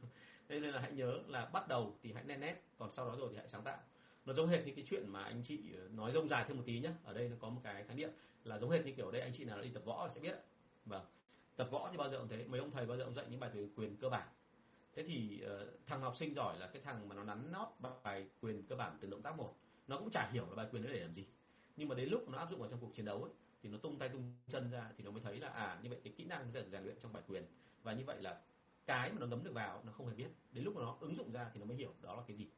[0.48, 3.28] nên là hãy nhớ là bắt đầu thì hãy nét nét còn sau đó rồi
[3.32, 3.78] thì hãy sáng tạo
[4.26, 6.62] nó giống hệt như cái chuyện mà anh chị ờ, nói rông dài thêm một
[6.66, 8.10] tí nhé ở đây nó có một cái khái niệm
[8.44, 10.34] là giống hệt như kiểu đây anh chị nào đi tập võ sẽ biết
[10.86, 11.02] vâng.
[11.56, 12.44] Tập võ thì bao giờ cũng thế.
[12.48, 14.28] Mấy ông thầy bao giờ cũng dạy những bài quyền cơ bản.
[14.94, 17.68] Thế thì uh, thằng học sinh giỏi là cái thằng mà nó nắn nót
[18.02, 19.54] bài quyền cơ bản từ động tác một.
[19.88, 21.26] Nó cũng chả hiểu là bài quyền đấy để làm gì.
[21.76, 23.32] Nhưng mà đến lúc nó áp dụng vào trong cuộc chiến đấu ấy,
[23.62, 26.00] thì nó tung tay tung chân ra thì nó mới thấy là à như vậy
[26.04, 27.44] cái kỹ năng dần rèn luyện trong bài quyền.
[27.82, 28.40] Và như vậy là
[28.86, 30.28] cái mà nó ngấm được vào nó không hề biết.
[30.52, 32.48] Đến lúc mà nó ứng dụng ra thì nó mới hiểu đó là cái gì.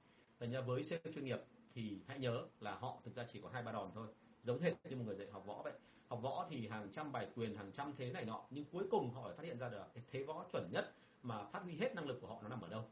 [0.40, 1.38] Thành ra với sale chuyên nghiệp
[1.74, 4.06] thì hãy nhớ là họ thực ra chỉ có hai ba đòn thôi.
[4.44, 5.72] Giống hệt như một người dạy học võ vậy.
[6.08, 9.10] Học võ thì hàng trăm bài quyền hàng trăm thế này nọ nhưng cuối cùng
[9.14, 11.94] họ phải phát hiện ra được cái thế võ chuẩn nhất mà phát huy hết
[11.94, 12.84] năng lực của họ nó nằm ở đâu.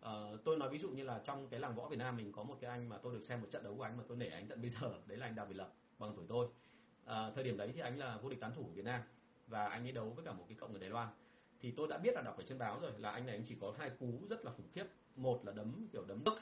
[0.00, 2.42] Uh, tôi nói ví dụ như là trong cái làng võ Việt Nam mình có
[2.42, 4.28] một cái anh mà tôi được xem một trận đấu của anh mà tôi nể
[4.28, 6.48] anh tận bây giờ đấy là anh Đào Việt Lập bằng tuổi tôi.
[7.04, 9.00] À, thời điểm đấy thì anh là vô địch tán thủ của Việt Nam
[9.46, 11.08] và anh ấy đấu với cả một cái cộng người Đài Loan.
[11.60, 13.56] Thì tôi đã biết là đọc ở trên báo rồi là anh này anh chỉ
[13.60, 14.84] có hai cú rất là khủng khiếp.
[15.16, 16.38] Một là đấm kiểu đấm nước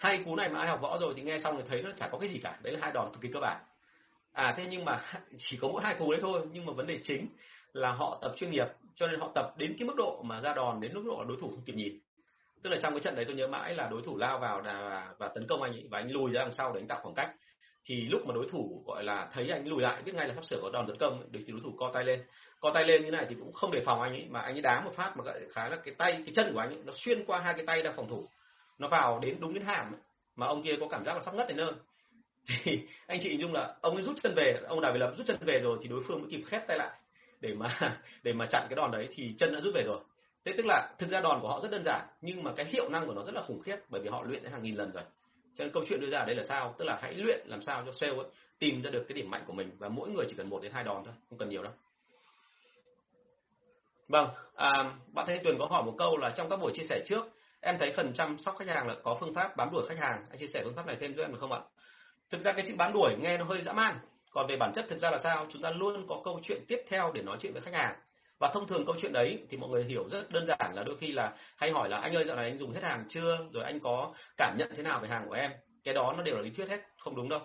[0.00, 2.08] hai cú này mà ai học võ rồi thì nghe xong thì thấy nó chả
[2.08, 2.58] có cái gì cả.
[2.62, 3.62] Đấy là hai đòn cực kỳ cơ bản.
[4.32, 5.04] À thế nhưng mà
[5.38, 7.26] chỉ có mỗi hai cú đấy thôi nhưng mà vấn đề chính
[7.72, 10.54] là họ tập chuyên nghiệp cho nên họ tập đến cái mức độ mà ra
[10.54, 11.98] đòn đến mức độ đối thủ không kịp nhìn.
[12.62, 15.08] Tức là trong cái trận đấy tôi nhớ mãi là đối thủ lao vào và,
[15.18, 17.14] và tấn công anh ấy và anh lùi ra đằng sau để anh tạo khoảng
[17.14, 17.30] cách.
[17.84, 20.44] Thì lúc mà đối thủ gọi là thấy anh lùi lại biết ngay là sắp
[20.44, 22.22] sửa có đòn tấn công được thì đối thủ co tay lên.
[22.60, 24.62] Co tay lên như này thì cũng không đề phòng anh ấy mà anh ấy
[24.62, 27.24] đá một phát mà khá là cái tay cái chân của anh ấy nó xuyên
[27.24, 28.28] qua hai cái tay đang phòng thủ
[28.80, 29.92] nó vào đến đúng đến hàm
[30.36, 31.72] mà ông kia có cảm giác là sắp ngất đến nơi.
[32.64, 35.14] Thì anh chị hình dung là ông ấy rút chân về ông đào về lập
[35.16, 36.90] rút chân về rồi thì đối phương mới kịp khép tay lại
[37.40, 37.78] để mà
[38.22, 40.00] để mà chặn cái đòn đấy thì chân đã rút về rồi.
[40.44, 42.88] Thế tức là thực ra đòn của họ rất đơn giản nhưng mà cái hiệu
[42.88, 44.92] năng của nó rất là khủng khiếp bởi vì họ luyện đến hàng nghìn lần
[44.92, 45.04] rồi.
[45.56, 46.74] Cho nên câu chuyện đưa ra đây là sao?
[46.78, 48.26] Tức là hãy luyện làm sao cho sale ấy
[48.58, 50.72] tìm ra được cái điểm mạnh của mình và mỗi người chỉ cần một đến
[50.72, 51.72] hai đòn thôi không cần nhiều đâu.
[54.08, 57.02] Vâng à, bạn thanh tuyền có hỏi một câu là trong các buổi chia sẻ
[57.06, 57.26] trước
[57.60, 60.24] em thấy phần chăm sóc khách hàng là có phương pháp bám đuổi khách hàng.
[60.30, 61.60] Anh chia sẻ phương pháp này thêm cho em được không ạ?
[62.30, 63.94] Thực ra cái chữ bám đuổi nghe nó hơi dã man.
[64.30, 65.46] Còn về bản chất thực ra là sao?
[65.50, 67.94] Chúng ta luôn có câu chuyện tiếp theo để nói chuyện với khách hàng.
[68.38, 70.96] Và thông thường câu chuyện đấy thì mọi người hiểu rất đơn giản là đôi
[70.98, 73.38] khi là hay hỏi là anh ơi, dạo này anh dùng hết hàng chưa?
[73.52, 75.50] Rồi anh có cảm nhận thế nào về hàng của em?
[75.84, 77.40] Cái đó nó đều là lý thuyết hết, không đúng đâu.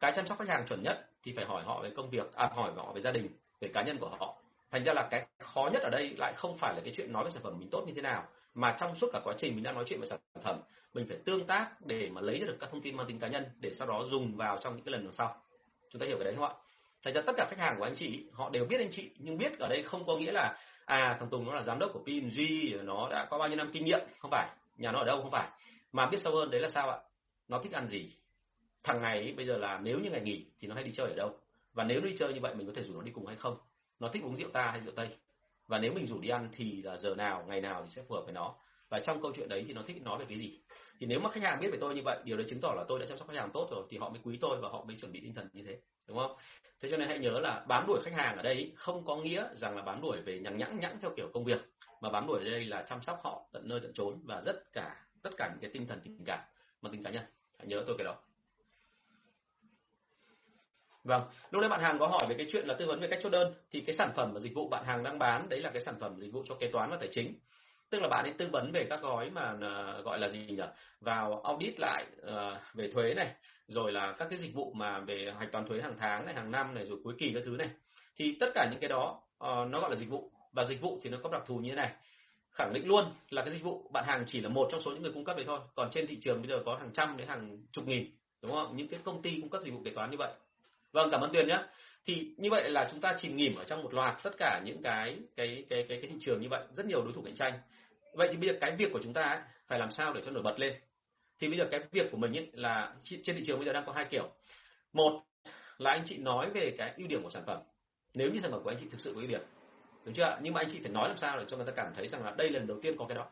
[0.00, 2.50] Cái chăm sóc khách hàng chuẩn nhất thì phải hỏi họ về công việc à
[2.54, 3.28] hỏi họ về gia đình,
[3.60, 4.34] về cá nhân của họ.
[4.70, 7.24] Thành ra là cái khó nhất ở đây lại không phải là cái chuyện nói
[7.24, 8.24] về sản phẩm mình tốt như thế nào
[8.58, 10.60] mà trong suốt cả quá trình mình đang nói chuyện về sản phẩm,
[10.94, 13.44] mình phải tương tác để mà lấy được các thông tin mang tính cá nhân
[13.60, 15.36] để sau đó dùng vào trong những cái lần đằng sau.
[15.90, 16.54] Chúng ta hiểu cái đấy không ạ?
[17.04, 19.38] Thành ra tất cả khách hàng của anh chị, họ đều biết anh chị, nhưng
[19.38, 21.98] biết ở đây không có nghĩa là à thằng Tùng nó là giám đốc của
[21.98, 24.00] png nó đã có bao nhiêu năm kinh nghiệm.
[24.18, 25.48] Không phải, nhà nó ở đâu không phải.
[25.92, 26.98] Mà biết sâu hơn đấy là sao ạ?
[27.48, 28.12] Nó thích ăn gì?
[28.82, 31.14] Thằng này bây giờ là nếu như ngày nghỉ thì nó hay đi chơi ở
[31.16, 31.36] đâu?
[31.72, 33.56] Và nếu đi chơi như vậy mình có thể rủ nó đi cùng hay không?
[34.00, 35.08] Nó thích uống rượu ta hay rượu tây?
[35.68, 38.14] Và nếu mình rủ đi ăn thì là giờ nào, ngày nào thì sẽ phù
[38.14, 38.54] hợp với nó.
[38.88, 40.60] Và trong câu chuyện đấy thì nó thích nói về cái gì?
[41.00, 42.84] Thì nếu mà khách hàng biết về tôi như vậy, điều đấy chứng tỏ là
[42.88, 44.84] tôi đã chăm sóc khách hàng tốt rồi, thì họ mới quý tôi và họ
[44.84, 46.36] mới chuẩn bị tinh thần như thế, đúng không?
[46.80, 49.48] Thế cho nên hãy nhớ là bám đuổi khách hàng ở đây không có nghĩa
[49.54, 51.60] rằng là bám đuổi về nhằng nhãng nhãng theo kiểu công việc,
[52.00, 54.72] mà bám đuổi ở đây là chăm sóc họ tận nơi tận chốn và rất
[54.72, 56.40] cả, tất cả những cái tinh thần tình cảm
[56.82, 57.24] mà tính cá nhân
[57.58, 58.16] hãy nhớ tôi cái đó.
[61.04, 63.18] Vâng, lúc nãy bạn hàng có hỏi về cái chuyện là tư vấn về cách
[63.22, 65.70] chốt đơn thì cái sản phẩm và dịch vụ bạn hàng đang bán đấy là
[65.70, 67.34] cái sản phẩm dịch vụ cho kế toán và tài chính.
[67.90, 70.62] Tức là bạn ấy tư vấn về các gói mà ờ, gọi là gì nhỉ?
[71.00, 73.34] Vào audit lại uh, về thuế này,
[73.66, 76.50] rồi là các cái dịch vụ mà về hạch toán thuế hàng tháng này, hàng
[76.50, 77.68] năm này rồi cuối kỳ các thứ này.
[78.16, 81.00] Thì tất cả những cái đó uh, nó gọi là dịch vụ và dịch vụ
[81.02, 81.92] thì nó có đặc thù như thế này.
[82.52, 85.02] Khẳng định luôn là cái dịch vụ bạn hàng chỉ là một trong số những
[85.02, 85.60] người cung cấp đấy thôi.
[85.74, 88.10] Còn trên thị trường bây giờ có hàng trăm đến hàng chục nghìn
[88.42, 88.76] đúng không?
[88.76, 90.32] Những cái công ty cung cấp dịch vụ kế toán như vậy
[90.92, 91.58] Vâng, cảm ơn Tuyền nhé.
[92.06, 94.82] Thì như vậy là chúng ta chìm nghỉm ở trong một loạt tất cả những
[94.82, 97.52] cái cái cái cái cái thị trường như vậy, rất nhiều đối thủ cạnh tranh.
[98.12, 100.30] Vậy thì bây giờ cái việc của chúng ta ấy, phải làm sao để cho
[100.30, 100.74] nổi bật lên.
[101.40, 103.86] Thì bây giờ cái việc của mình ấy là trên thị trường bây giờ đang
[103.86, 104.28] có hai kiểu.
[104.92, 105.22] Một
[105.78, 107.58] là anh chị nói về cái ưu điểm của sản phẩm.
[108.14, 109.40] Nếu như sản phẩm của anh chị thực sự có ưu điểm.
[110.04, 110.38] Đúng chưa?
[110.42, 112.24] Nhưng mà anh chị phải nói làm sao để cho người ta cảm thấy rằng
[112.24, 113.26] là đây lần đầu tiên có cái đó.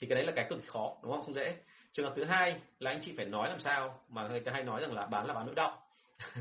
[0.00, 1.22] Thì cái đấy là cái cực khó, đúng không?
[1.22, 1.56] Không dễ.
[1.92, 4.64] Trường hợp thứ hai là anh chị phải nói làm sao mà người ta hay
[4.64, 5.82] nói rằng là bán là bán nỗi đau.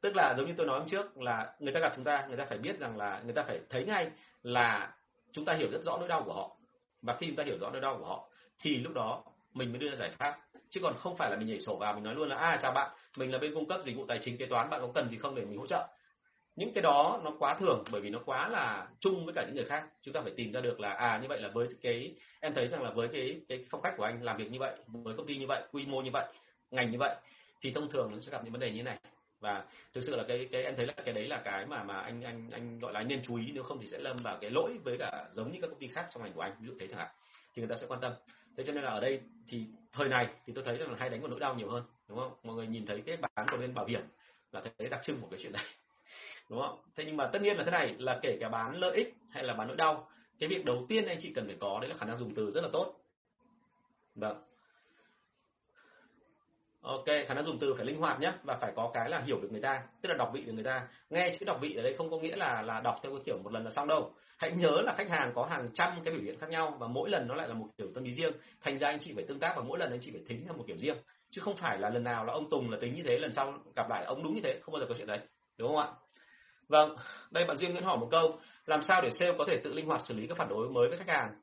[0.00, 2.36] tức là giống như tôi nói hôm trước là người ta gặp chúng ta, người
[2.36, 4.10] ta phải biết rằng là người ta phải thấy ngay
[4.42, 4.94] là
[5.32, 6.56] chúng ta hiểu rất rõ nỗi đau của họ.
[7.02, 8.28] Và khi chúng ta hiểu rõ nỗi đau của họ,
[8.60, 10.38] thì lúc đó mình mới đưa ra giải pháp.
[10.70, 12.72] Chứ còn không phải là mình nhảy sổ vào mình nói luôn là à chào
[12.72, 15.08] bạn, mình là bên cung cấp dịch vụ tài chính kế toán, bạn có cần
[15.08, 15.86] gì không để mình hỗ trợ?
[16.56, 19.54] Những cái đó nó quá thường, bởi vì nó quá là chung với cả những
[19.54, 19.84] người khác.
[20.02, 22.68] Chúng ta phải tìm ra được là à như vậy là với cái, em thấy
[22.68, 25.26] rằng là với cái cái phong cách của anh làm việc như vậy, với công
[25.26, 26.26] ty như vậy, quy mô như vậy,
[26.70, 27.16] ngành như vậy,
[27.60, 28.98] thì thông thường nó sẽ gặp những vấn đề như thế này
[29.40, 31.98] và thực sự là cái cái, em thấy là cái đấy là cái mà mà
[31.98, 34.38] anh anh anh gọi là anh nên chú ý, nếu không thì sẽ lâm vào
[34.40, 36.66] cái lỗi với cả giống như các công ty khác trong ngành của anh, ví
[36.66, 37.08] dụ thế chẳng hạn,
[37.54, 38.12] thì người ta sẽ quan tâm.
[38.56, 41.10] Thế cho nên là ở đây thì thời này thì tôi thấy rằng là hay
[41.10, 42.32] đánh vào nỗi đau nhiều hơn, đúng không?
[42.42, 44.00] Mọi người nhìn thấy cái bán của bên bảo hiểm
[44.52, 45.64] là thấy đặc trưng của cái chuyện này,
[46.50, 46.80] đúng không?
[46.96, 49.44] Thế nhưng mà tất nhiên là thế này, là kể cả bán lợi ích hay
[49.44, 51.96] là bán nỗi đau, cái việc đầu tiên anh chị cần phải có đấy là
[51.96, 52.94] khả năng dùng từ rất là tốt.
[54.14, 54.47] Vâng.
[56.80, 59.40] Ok, khả năng dùng từ phải linh hoạt nhé và phải có cái là hiểu
[59.40, 60.88] được người ta, tức là đọc vị được người ta.
[61.10, 63.38] Nghe chữ đọc vị ở đây không có nghĩa là là đọc theo cái kiểu
[63.44, 64.12] một lần là xong đâu.
[64.38, 67.10] Hãy nhớ là khách hàng có hàng trăm cái biểu hiện khác nhau và mỗi
[67.10, 68.32] lần nó lại là một kiểu tâm lý riêng.
[68.60, 70.54] Thành ra anh chị phải tương tác và mỗi lần anh chị phải tính theo
[70.54, 70.96] một kiểu riêng,
[71.30, 73.54] chứ không phải là lần nào là ông Tùng là tính như thế, lần sau
[73.76, 75.20] gặp lại ông đúng như thế, không bao giờ có chuyện đấy,
[75.58, 75.88] đúng không ạ?
[76.68, 76.96] Vâng,
[77.30, 79.86] đây bạn Duyên Nguyễn hỏi một câu, làm sao để sale có thể tự linh
[79.86, 81.34] hoạt xử lý các phản đối mới với khách hàng?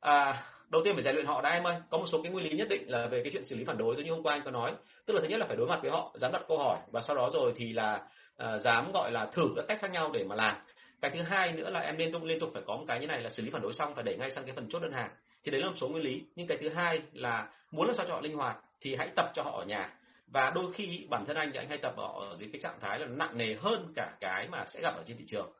[0.00, 1.76] À, đầu tiên phải rèn luyện họ đã em ơi.
[1.90, 3.78] Có một số cái nguyên lý nhất định là về cái chuyện xử lý phản
[3.78, 3.96] đối.
[3.96, 4.74] Như hôm qua anh có nói.
[5.06, 6.78] Tức là thứ nhất là phải đối mặt với họ dám đặt câu hỏi.
[6.92, 8.02] Và sau đó rồi thì là
[8.42, 10.56] uh, dám gọi là thử các cách khác nhau để mà làm.
[11.00, 13.06] Cái thứ hai nữa là em liên tục liên tục phải có một cái như
[13.06, 14.92] này là xử lý phản đối xong phải đẩy ngay sang cái phần chốt đơn
[14.92, 15.10] hàng.
[15.44, 16.24] Thì đấy là một số nguyên lý.
[16.36, 19.30] Nhưng cái thứ hai là muốn làm sao cho họ linh hoạt thì hãy tập
[19.34, 19.92] cho họ ở nhà.
[20.26, 22.80] Và đôi khi bản thân anh thì anh hay tập họ ở dưới cái trạng
[22.80, 25.52] thái là nặng nề hơn cả cái mà sẽ gặp ở trên thị trường.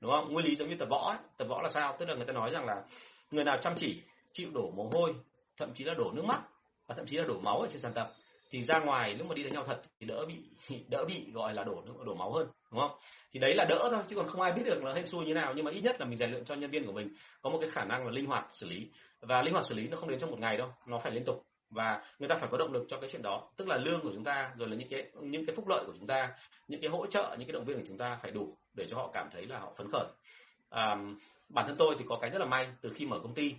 [0.00, 0.32] Đúng không?
[0.32, 1.18] Nguyên lý giống như tập võ ấy.
[1.36, 1.96] tập võ là sao?
[1.98, 2.82] Tức là người ta nói rằng là
[3.30, 4.02] người nào chăm chỉ
[4.36, 5.14] chịu đổ mồ hôi
[5.56, 6.42] thậm chí là đổ nước mắt
[6.86, 8.12] và thậm chí là đổ máu ở trên sàn tập
[8.50, 10.34] thì ra ngoài nếu mà đi đánh nhau thật thì đỡ bị
[10.88, 12.98] đỡ bị gọi là đổ đổ máu hơn đúng không?
[13.32, 15.34] Thì đấy là đỡ thôi chứ còn không ai biết được là hên xui như
[15.34, 17.50] nào nhưng mà ít nhất là mình rèn luyện cho nhân viên của mình có
[17.50, 18.88] một cái khả năng là linh hoạt xử lý.
[19.20, 21.24] Và linh hoạt xử lý nó không đến trong một ngày đâu nó phải liên
[21.24, 23.48] tục và người ta phải có động lực cho cái chuyện đó.
[23.56, 25.92] Tức là lương của chúng ta rồi là những cái những cái phúc lợi của
[25.98, 26.30] chúng ta
[26.68, 28.96] những cái hỗ trợ những cái động viên của chúng ta phải đủ để cho
[28.96, 30.06] họ cảm thấy là họ phấn khởi.
[30.70, 30.96] À,
[31.48, 33.54] bản thân tôi thì có cái rất là may từ khi mở công ty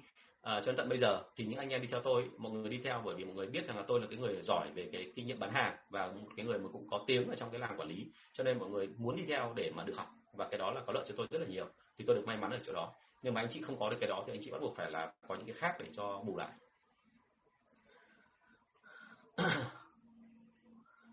[0.48, 2.70] à, cho đến tận bây giờ thì những anh em đi theo tôi mọi người
[2.70, 4.90] đi theo bởi vì mọi người biết rằng là tôi là cái người giỏi về
[4.92, 7.52] cái kinh nghiệm bán hàng và một cái người mà cũng có tiếng ở trong
[7.52, 8.12] cái làng quản lý.
[8.34, 10.82] Cho nên mọi người muốn đi theo để mà được học và cái đó là
[10.86, 11.66] có lợi cho tôi rất là nhiều.
[11.98, 12.94] Thì tôi được may mắn ở chỗ đó.
[13.22, 14.92] Nhưng mà anh chị không có được cái đó thì anh chị bắt buộc phải
[14.92, 16.52] là có những cái khác để cho bù lại.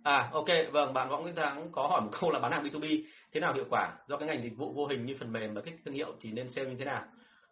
[0.05, 3.05] À ok, vâng, bạn Võ Nguyễn Thắng có hỏi một câu là bán hàng B2B
[3.33, 3.93] thế nào hiệu quả?
[4.09, 6.33] Do cái ngành dịch vụ vô hình như phần mềm và kích thương hiệu thì
[6.33, 7.05] nên sale như thế nào?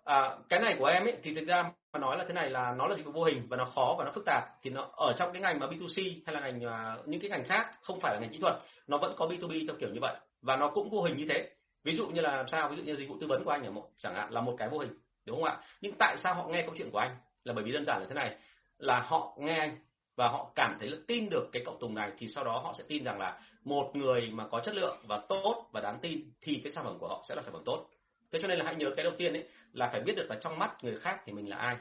[0.05, 2.75] À, cái này của em ấy thì thực ra mà nói là thế này là
[2.79, 4.45] nó là dịch vụ vô hình và nó khó và nó phức tạp.
[4.63, 7.45] Thì nó ở trong cái ngành mà B2C hay là ngành uh, những cái ngành
[7.45, 8.55] khác không phải là ngành kỹ thuật
[8.87, 10.17] nó vẫn có B2B theo kiểu như vậy.
[10.43, 11.51] Và nó cũng vô hình như thế.
[11.85, 12.69] Ví dụ như là sao?
[12.69, 14.55] Ví dụ như dịch vụ tư vấn của anh ở một chẳng hạn là một
[14.59, 15.61] cái vô hình đúng không ạ?
[15.81, 17.11] Nhưng tại sao họ nghe câu chuyện của anh?
[17.45, 18.37] Là bởi vì đơn giản là thế này
[18.79, 19.77] là họ nghe anh
[20.17, 22.75] và họ cảm thấy là tin được cái cộng Tùng này thì sau đó họ
[22.79, 26.33] sẽ tin rằng là một người mà có chất lượng và tốt và đáng tin
[26.41, 27.87] thì cái sản phẩm của họ sẽ là sản phẩm tốt
[28.33, 30.37] thế cho nên là hãy nhớ cái đầu tiên ấy, là phải biết được là
[30.41, 31.77] trong mắt người khác thì mình là ai.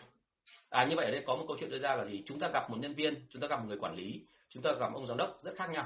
[0.70, 2.24] À như vậy ở đây có một câu chuyện đưa ra là gì?
[2.26, 4.72] Chúng ta gặp một nhân viên, chúng ta gặp một người quản lý, chúng ta
[4.80, 5.86] gặp ông giám đốc rất khác nhau.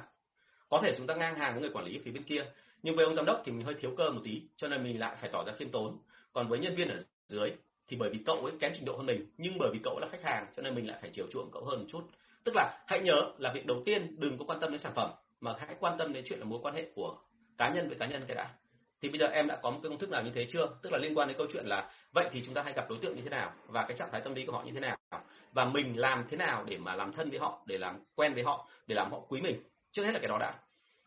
[0.70, 2.46] Có thể chúng ta ngang hàng với người quản lý phía bên kia,
[2.84, 5.00] nhưng với ông giám đốc thì mình hơi thiếu cơ một tí, cho nên mình
[5.00, 5.98] lại phải tỏ ra khiêm tốn.
[6.34, 6.98] Còn với nhân viên ở
[7.28, 7.52] dưới
[7.88, 10.08] thì bởi vì cậu ấy kém trình độ hơn mình, nhưng bởi vì cậu là
[10.08, 12.02] khách hàng, cho nên mình lại phải chiều chuộng cậu hơn một chút.
[12.44, 15.12] Tức là hãy nhớ là việc đầu tiên đừng có quan tâm đến sản phẩm,
[15.42, 17.18] mà hãy quan tâm đến chuyện là mối quan hệ của
[17.58, 18.50] cá nhân với cá nhân cái đã
[19.06, 20.68] thì bây giờ em đã có một cái công thức nào như thế chưa?
[20.82, 22.98] Tức là liên quan đến câu chuyện là vậy thì chúng ta hay gặp đối
[23.02, 23.54] tượng như thế nào?
[23.68, 24.98] Và cái trạng thái tâm lý của họ như thế nào?
[25.54, 28.44] Và mình làm thế nào để mà làm thân với họ để làm quen với
[28.44, 29.64] họ để làm họ quý mình?
[29.92, 30.54] Trước hết là cái đó đã.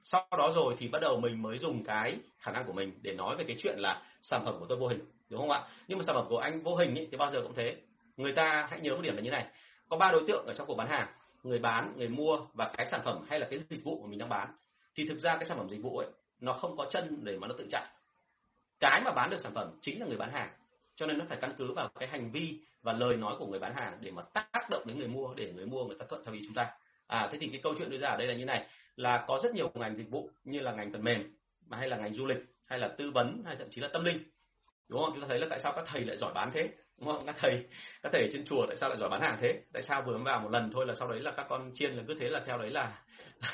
[0.04, 3.12] Sau đó rồi thì bắt đầu mình mới dùng cái khả năng của mình để
[3.12, 5.62] nói về cái chuyện là sản phẩm của tôi vô hình đúng không ạ?
[5.88, 7.76] Nhưng mà sản phẩm của anh vô hình ý, thì bao giờ cũng thế.
[8.16, 9.46] Người ta hãy nhớ một điểm là như này.
[9.88, 11.08] Có ba đối tượng ở trong cuộc bán hàng
[11.42, 14.18] người bán người mua và cái sản phẩm hay là cái dịch vụ mà mình
[14.18, 14.48] đang bán.
[14.94, 16.08] Thì thực ra cái sản phẩm dịch vụ ấy
[16.40, 17.86] nó không có chân để mà nó tự chạy.
[18.80, 20.50] Cái mà bán được sản phẩm chính là người bán hàng.
[20.96, 23.58] Cho nên nó phải căn cứ vào cái hành vi và lời nói của người
[23.58, 26.24] bán hàng để mà tác động đến người mua, để người mua, người ta thuận
[26.24, 26.70] theo ý chúng ta.
[27.06, 29.40] À thế thì cái câu chuyện đưa ra ở đây là như này, là có
[29.42, 32.26] rất nhiều ngành dịch vụ như là ngành phần mềm mà hay là ngành du
[32.26, 34.22] lịch, hay là tư vấn, hay thậm chí là tâm linh.
[34.88, 35.10] Đúng không?
[35.12, 36.68] Chúng ta thấy là tại sao các thầy lại giỏi bán thế?
[37.00, 37.26] Đúng không?
[37.26, 37.66] Các thầy
[38.02, 39.60] các thầy trên chùa tại sao lại giỏi bán hàng thế?
[39.72, 41.94] Tại sao vừa mới vào một lần thôi là sau đấy là các con chiên
[41.94, 43.02] là cứ thế là theo đấy là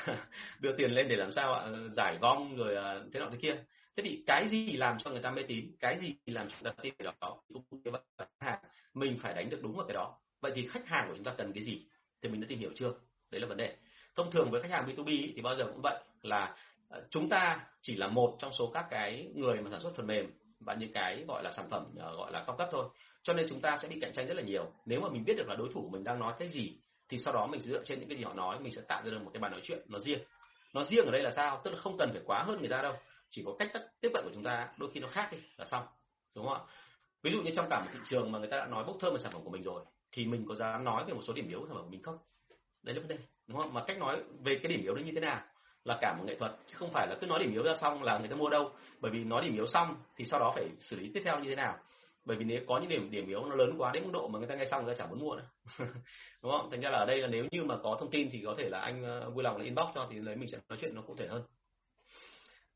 [0.59, 1.65] đưa tiền lên để làm sao ạ?
[1.91, 3.55] Giải gom rồi à, thế nọ thế kia.
[3.97, 5.75] Thế thì cái gì làm cho người ta mê tín?
[5.79, 7.41] Cái gì làm cho người ta tin cái đó?
[7.53, 8.01] Cũng như vậy
[8.39, 8.59] hàng,
[8.93, 10.17] mình phải đánh được đúng vào cái đó.
[10.41, 11.87] Vậy thì khách hàng của chúng ta cần cái gì?
[12.21, 12.93] Thì mình đã tìm hiểu chưa?
[13.31, 13.75] Đấy là vấn đề.
[14.15, 16.55] Thông thường với khách hàng B2B thì bao giờ cũng vậy là
[16.89, 20.07] à, chúng ta chỉ là một trong số các cái người mà sản xuất phần
[20.07, 22.85] mềm và những cái gọi là sản phẩm à, gọi là cao cấp thôi
[23.25, 24.71] cho nên chúng ta sẽ bị cạnh tranh rất là nhiều.
[24.85, 26.77] Nếu mà mình biết được là đối thủ mình đang nói cái gì,
[27.09, 29.01] thì sau đó mình sẽ dựa trên những cái gì họ nói, mình sẽ tạo
[29.03, 30.19] ra được một cái bàn nói chuyện nó riêng.
[30.73, 31.61] Nó riêng ở đây là sao?
[31.63, 32.93] Tức là không cần phải quá hơn người ta đâu.
[33.29, 33.71] Chỉ có cách
[34.01, 35.85] tiếp cận của chúng ta đôi khi nó khác đi, là xong.
[36.35, 36.63] Đúng không ạ?
[37.23, 39.13] Ví dụ như trong cả một thị trường mà người ta đã nói bốc thơm
[39.13, 41.49] về sản phẩm của mình rồi, thì mình có dám nói về một số điểm
[41.49, 42.17] yếu của sản phẩm của mình không?
[42.83, 43.17] Đấy là vấn đề,
[43.47, 45.41] đúng không mà cách nói về cái điểm yếu đó như thế nào?
[45.85, 48.03] Là cả một nghệ thuật, chứ không phải là cứ nói điểm yếu ra xong
[48.03, 48.71] là người ta mua đâu.
[48.99, 51.49] Bởi vì nói điểm yếu xong thì sau đó phải xử lý tiếp theo như
[51.49, 51.77] thế nào?
[52.25, 54.39] Bởi vì nếu có những điểm điểm yếu nó lớn quá đến mức độ mà
[54.39, 55.47] người ta nghe xong người ta chẳng muốn mua nữa.
[56.43, 56.71] Đúng không?
[56.71, 58.69] Thành ra là ở đây là nếu như mà có thông tin thì có thể
[58.69, 61.01] là anh ờ, vui lòng là inbox cho thì lấy mình sẽ nói chuyện nó
[61.01, 61.43] cụ thể hơn.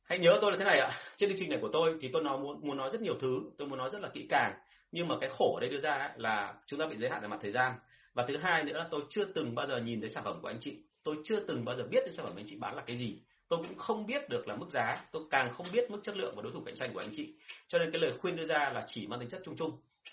[0.03, 0.91] Hãy nhớ tôi là thế này ạ.
[1.17, 3.41] Trên chương trình này của tôi thì tôi nói muốn muốn nói rất nhiều thứ,
[3.57, 4.53] tôi muốn nói rất là kỹ càng.
[4.91, 7.27] Nhưng mà cái khổ ở đây đưa ra là chúng ta bị giới hạn về
[7.27, 7.73] mặt thời gian.
[8.13, 10.47] Và thứ hai nữa là tôi chưa từng bao giờ nhìn thấy sản phẩm của
[10.47, 10.77] anh chị.
[11.03, 13.21] Tôi chưa từng bao giờ biết đến sản phẩm anh chị bán là cái gì
[13.49, 15.01] tôi cũng không biết được là mức giá.
[15.11, 17.33] Tôi càng không biết mức chất lượng và đối thủ cạnh tranh của anh chị.
[17.67, 19.71] Cho nên cái lời khuyên đưa ra là chỉ mang tính chất chung chung.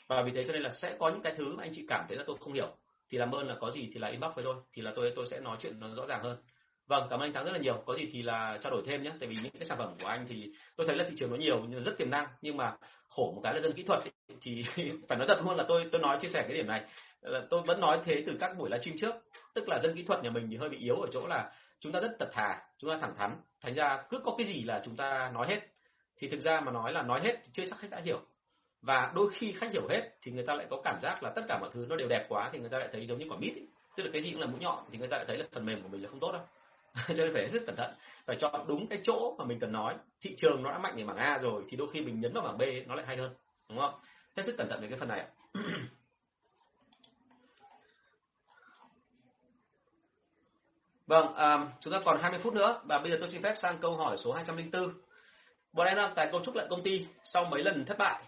[0.08, 2.04] Và vì thế cho nên là sẽ có những cái thứ mà anh chị cảm
[2.08, 2.76] thấy là tôi không hiểu.
[3.10, 4.54] Thì làm ơn là có gì thì là inbox với tôi.
[4.72, 6.36] Thì là tôi tôi sẽ nói chuyện nó rõ ràng hơn.
[6.86, 7.82] Vâng cảm ơn anh thắng rất là nhiều.
[7.86, 9.12] Có gì thì là trao đổi thêm nhé.
[9.20, 11.36] Tại vì những cái sản phẩm của anh thì tôi thấy là thị trường nó
[11.36, 12.26] nhiều nhưng rất tiềm năng.
[12.42, 12.76] Nhưng mà
[13.08, 14.64] khổ một cái là dân kỹ thuật ấy, thì
[15.08, 16.84] phải nói thật luôn là tôi tôi nói chia sẻ cái điểm này.
[17.20, 19.14] Là tôi vẫn nói thế từ các buổi livestream trước.
[19.54, 21.50] Tức là dân kỹ thuật nhà mình thì hơi bị yếu ở chỗ là
[21.80, 23.30] chúng ta rất thật thà, chúng ta thẳng thắn.
[23.60, 25.60] Thành ra cứ có cái gì là chúng ta nói hết.
[26.18, 28.20] Thì thực ra mà nói là nói hết thì chưa chắc khách đã hiểu.
[28.82, 31.42] Và đôi khi khách hiểu hết thì người ta lại có cảm giác là tất
[31.48, 33.38] cả mọi thứ nó đều đẹp quá thì người ta lại thấy giống như quả
[33.40, 33.66] mít ấy.
[33.96, 35.66] tức là cái gì cũng là mũi nhọn thì người ta lại thấy là phần
[35.66, 36.42] mềm của mình là không tốt đâu.
[37.08, 37.94] Cho nên phải rất cẩn thận
[38.26, 39.94] phải chọn đúng cái chỗ mà mình cần nói.
[40.20, 42.42] Thị trường nó đã mạnh ở mảng A rồi thì đôi khi mình nhấn vào
[42.42, 43.34] mảng B nó lại hay hơn,
[43.68, 43.94] đúng không?
[44.36, 45.26] Hết sức cẩn thận về cái phần này
[51.06, 53.78] Vâng, à, chúng ta còn 20 phút nữa và bây giờ tôi xin phép sang
[53.78, 54.90] câu hỏi số 204.
[55.72, 58.22] Bọn em đang tài cấu trúc lại công ty sau mấy lần thất bại,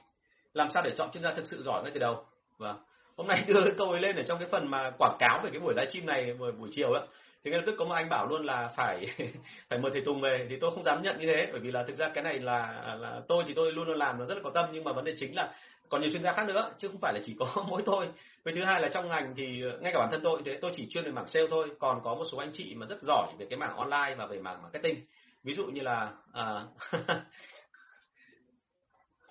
[0.55, 2.25] làm sao để chọn chuyên gia thực sự giỏi ngay từ đầu?
[2.59, 2.77] Vâng,
[3.17, 5.51] hôm nay đưa cái câu ấy lên ở trong cái phần mà quảng cáo về
[5.51, 7.07] cái buổi livestream này buổi, buổi chiều đó.
[7.45, 9.07] Thì ngay lập tức có một anh bảo luôn là phải
[9.69, 11.83] phải mời thầy Tùng về thì tôi không dám nhận như thế bởi vì là
[11.83, 14.41] thực ra cái này là là tôi thì tôi luôn luôn làm nó rất là
[14.45, 15.53] có tâm nhưng mà vấn đề chính là
[15.89, 18.09] còn nhiều chuyên gia khác nữa chứ không phải là chỉ có mỗi tôi.
[18.45, 20.89] Với thứ hai là trong ngành thì ngay cả bản thân tôi thế tôi chỉ
[20.91, 21.71] chuyên về mảng sale thôi.
[21.79, 24.41] Còn có một số anh chị mà rất giỏi về cái mảng online và về
[24.41, 25.07] mảng marketing.
[25.43, 26.63] Ví dụ như là à,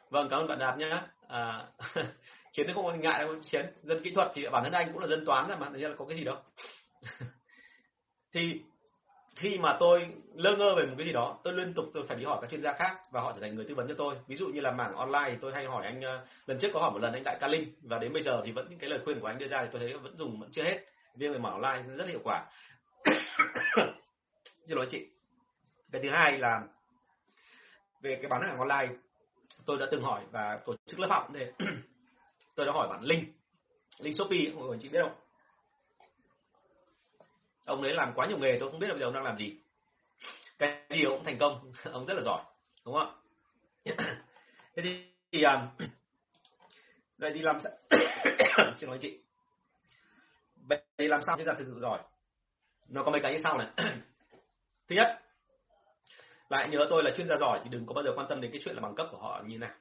[0.10, 1.68] vâng cảm ơn bạn đạt nhé à,
[2.52, 5.02] chiến thì không có ngại đâu chiến dân kỹ thuật thì bản thân anh cũng
[5.02, 6.38] là dân toán mà nên là có cái gì đâu.
[8.34, 8.62] Thì
[9.38, 12.18] khi mà tôi lơ ngơ về một cái gì đó, tôi liên tục tôi phải
[12.18, 14.16] đi hỏi các chuyên gia khác và họ trở thành người tư vấn cho tôi.
[14.28, 16.80] Ví dụ như là mảng online thì tôi hay hỏi anh ờ, lần trước có
[16.80, 18.90] hỏi một lần anh đại ca linh và đến bây giờ thì vẫn những cái
[18.90, 20.80] lời khuyên của anh đưa ra thì tôi thấy vẫn dùng vẫn chưa hết.
[21.16, 22.46] Riêng về mảng online rất hiệu quả.
[24.66, 25.08] Xin lỗi chị.
[25.92, 26.62] Cái thứ hai là
[28.02, 28.94] về cái bán hàng online,
[29.66, 31.52] tôi đã từng hỏi và tổ chức lớp học để
[32.56, 33.34] tôi đã hỏi bạn linh.
[34.00, 35.27] Linh shopee mọi người chị biết không?
[37.68, 39.38] Ông ấy làm quá nhiều nghề tôi không biết là bây giờ ông đang làm
[39.38, 39.56] gì.
[40.58, 42.44] Cái gì ông cũng thành công ông rất là giỏi
[42.86, 43.22] đúng không
[43.86, 43.96] ạ?
[44.76, 45.68] Thế thì, thì um,
[47.18, 47.72] vậy thì làm sao?
[48.76, 49.20] Xin lỗi chị.
[50.56, 52.00] Vậy thì làm sao chúng ta thực sự giỏi?
[52.88, 53.68] Nó có mấy cái như sau này.
[54.88, 55.22] Thứ nhất
[56.50, 58.52] lại nhớ tôi là chuyên gia giỏi thì đừng có bao giờ quan tâm đến
[58.52, 59.76] cái chuyện là bằng cấp của họ như nào.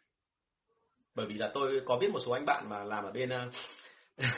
[1.15, 3.49] Bởi vì là tôi có biết một số anh bạn mà làm ở bên à,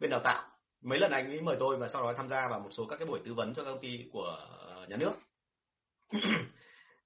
[0.00, 0.50] bên đào tạo
[0.82, 2.96] mấy lần anh ấy mời tôi và sau đó tham gia vào một số các
[2.98, 5.12] cái buổi tư vấn cho công ty của ờ, nhà nước.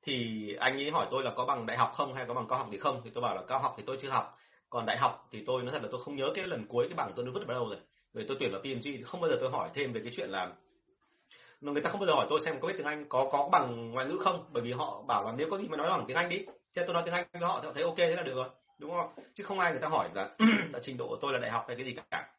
[0.02, 2.58] Thì anh ấy hỏi tôi là có bằng đại học không hay có bằng cao
[2.58, 3.00] học thì không?
[3.04, 4.38] Thì tôi bảo là cao học thì tôi chưa học.
[4.70, 6.96] Còn đại học thì tôi nói thật là tôi không nhớ cái lần cuối cái
[6.96, 7.78] bằng tôi nó vứt vào đâu rồi.
[8.14, 10.52] Rồi tôi tuyển vào PMG không bao giờ tôi hỏi thêm về cái chuyện là
[11.60, 13.90] người ta không bao giờ hỏi tôi xem có biết tiếng Anh có có bằng
[13.90, 14.44] ngoại ngữ không?
[14.52, 16.44] Bởi vì họ bảo là nếu có gì mà nói bằng tiếng Anh đi.
[16.74, 18.48] Thế tôi nói tiếng Anh với họ thì họ thấy ok thế là được rồi.
[18.78, 19.10] Đúng không?
[19.34, 20.30] Chứ không ai người ta hỏi là,
[20.72, 22.33] là trình độ của tôi là đại học hay cái gì cả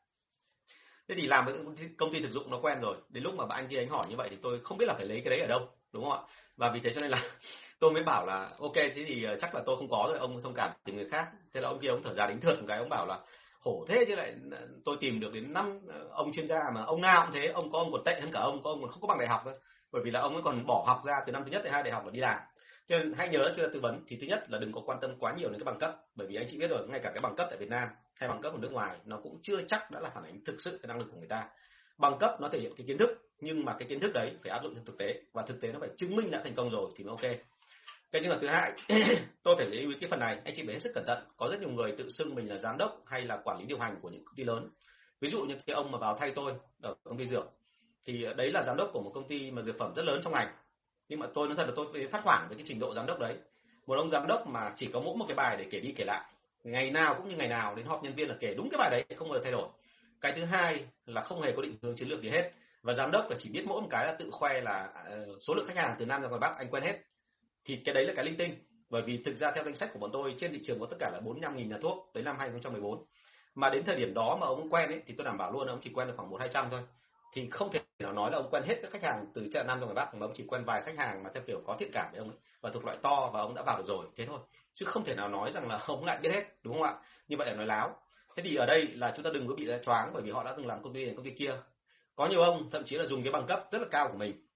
[1.09, 1.55] thế thì làm với
[1.97, 2.97] công ty thực dụng nó quen rồi.
[3.09, 4.93] Đến lúc mà bạn anh kia anh hỏi như vậy thì tôi không biết là
[4.93, 6.19] phải lấy cái đấy ở đâu, đúng không ạ?
[6.57, 7.21] Và vì thế cho nên là
[7.79, 10.41] tôi mới bảo là, ok, thế thì ờ, chắc là tôi không có rồi, ông
[10.43, 11.27] thông cảm tìm người khác.
[11.53, 13.19] Thế là ông kia ông thở ra đánh thượt một cái, ông bảo là,
[13.59, 16.83] khổ thế chứ lại ờ, tôi tìm được đến năm ờ, ông chuyên gia mà
[16.83, 18.91] ông nào cũng thế, ông có ông còn tệ hơn cả ông, có ông còn
[18.91, 19.53] không có bằng đại học nữa
[19.91, 21.83] bởi vì là ông ấy còn bỏ học ra từ năm thứ nhất đến hai
[21.83, 22.39] đại học và đi làm
[22.87, 25.15] cho nên hãy nhớ khi tư vấn thì thứ nhất là đừng có quan tâm
[25.19, 25.95] quá nhiều đến cái bằng cấp.
[26.15, 28.29] Bởi vì anh chị biết rồi, ngay cả cái bằng cấp tại Việt Nam hay
[28.29, 30.79] bằng cấp ở nước ngoài, nó cũng chưa chắc đã là phản ánh thực sự
[30.81, 31.49] cái năng lực của người ta.
[31.97, 33.09] Bằng cấp nó thể hiện cái kiến thức,
[33.39, 35.21] nhưng mà cái kiến thức đấy phải áp dụng trong thực tế.
[35.33, 37.37] Và thực tế nó phải chứng minh đã thành công rồi thì mới ok.
[38.11, 38.71] Cái trường hợp thứ hai,
[39.43, 41.23] tôi phải lưu ý cái phần này, anh chị phải hết sức cẩn thận.
[41.37, 43.79] Có rất nhiều người tự xưng mình là giám đốc hay là quản lý điều
[43.79, 44.69] hành của những công ty lớn.
[45.21, 47.45] Ví dụ như cái ông mà vào thay tôi ở công ty dược,
[48.05, 50.33] thì đấy là giám đốc của một công ty mà dược phẩm rất lớn trong
[50.33, 50.47] ngành
[51.09, 53.19] nhưng mà tôi nói thật là tôi phát hoảng với cái trình độ giám đốc
[53.19, 53.35] đấy.
[53.87, 56.03] Một ông giám đốc mà chỉ có mỗi một cái bài để kể đi kể
[56.05, 56.21] lại.
[56.63, 58.89] Ngày nào cũng như ngày nào đến họp nhân viên là kể đúng cái bài
[58.91, 59.67] đấy, không bao giờ thay đổi.
[60.21, 62.51] Cái thứ hai là không hề có định hướng chiến lược gì hết.
[62.81, 65.03] Và giám đốc là chỉ biết mỗi một cái là tự khoe là à,
[65.41, 66.99] số lượng khách hàng từ nam ra ngoài bắc anh quen hết.
[67.65, 68.55] Thì cái đấy là cái linh tinh.
[68.89, 70.97] Bởi vì thực ra theo danh sách của bọn tôi, trên thị trường có tất
[70.99, 73.05] cả là 45.000 nhà thuốc tới năm 2014
[73.55, 75.73] mà đến thời điểm đó mà ông quen ấy, thì tôi đảm bảo luôn là
[75.73, 76.81] ông chỉ quen được khoảng một hai trăm thôi
[77.35, 79.79] thì không thể nào nói là ông quen hết các khách hàng từ chợ năm
[79.79, 81.89] trong ngoài bắc mà ông chỉ quen vài khách hàng mà theo kiểu có thiện
[81.93, 84.25] cảm với ông ấy, và thuộc loại to và ông đã vào được rồi, thế
[84.25, 84.39] thôi.
[84.73, 86.93] Chứ không thể nào nói rằng là ông lại biết hết, đúng không ạ?
[87.27, 87.95] Như vậy là nói láo.
[88.35, 90.53] Thế thì ở đây là chúng ta đừng có bị choáng bởi vì họ đã
[90.57, 91.57] từng làm công ty này, công ty kia.
[92.15, 94.47] Có nhiều ông thậm chí là dùng cái bằng cấp rất là cao của mình.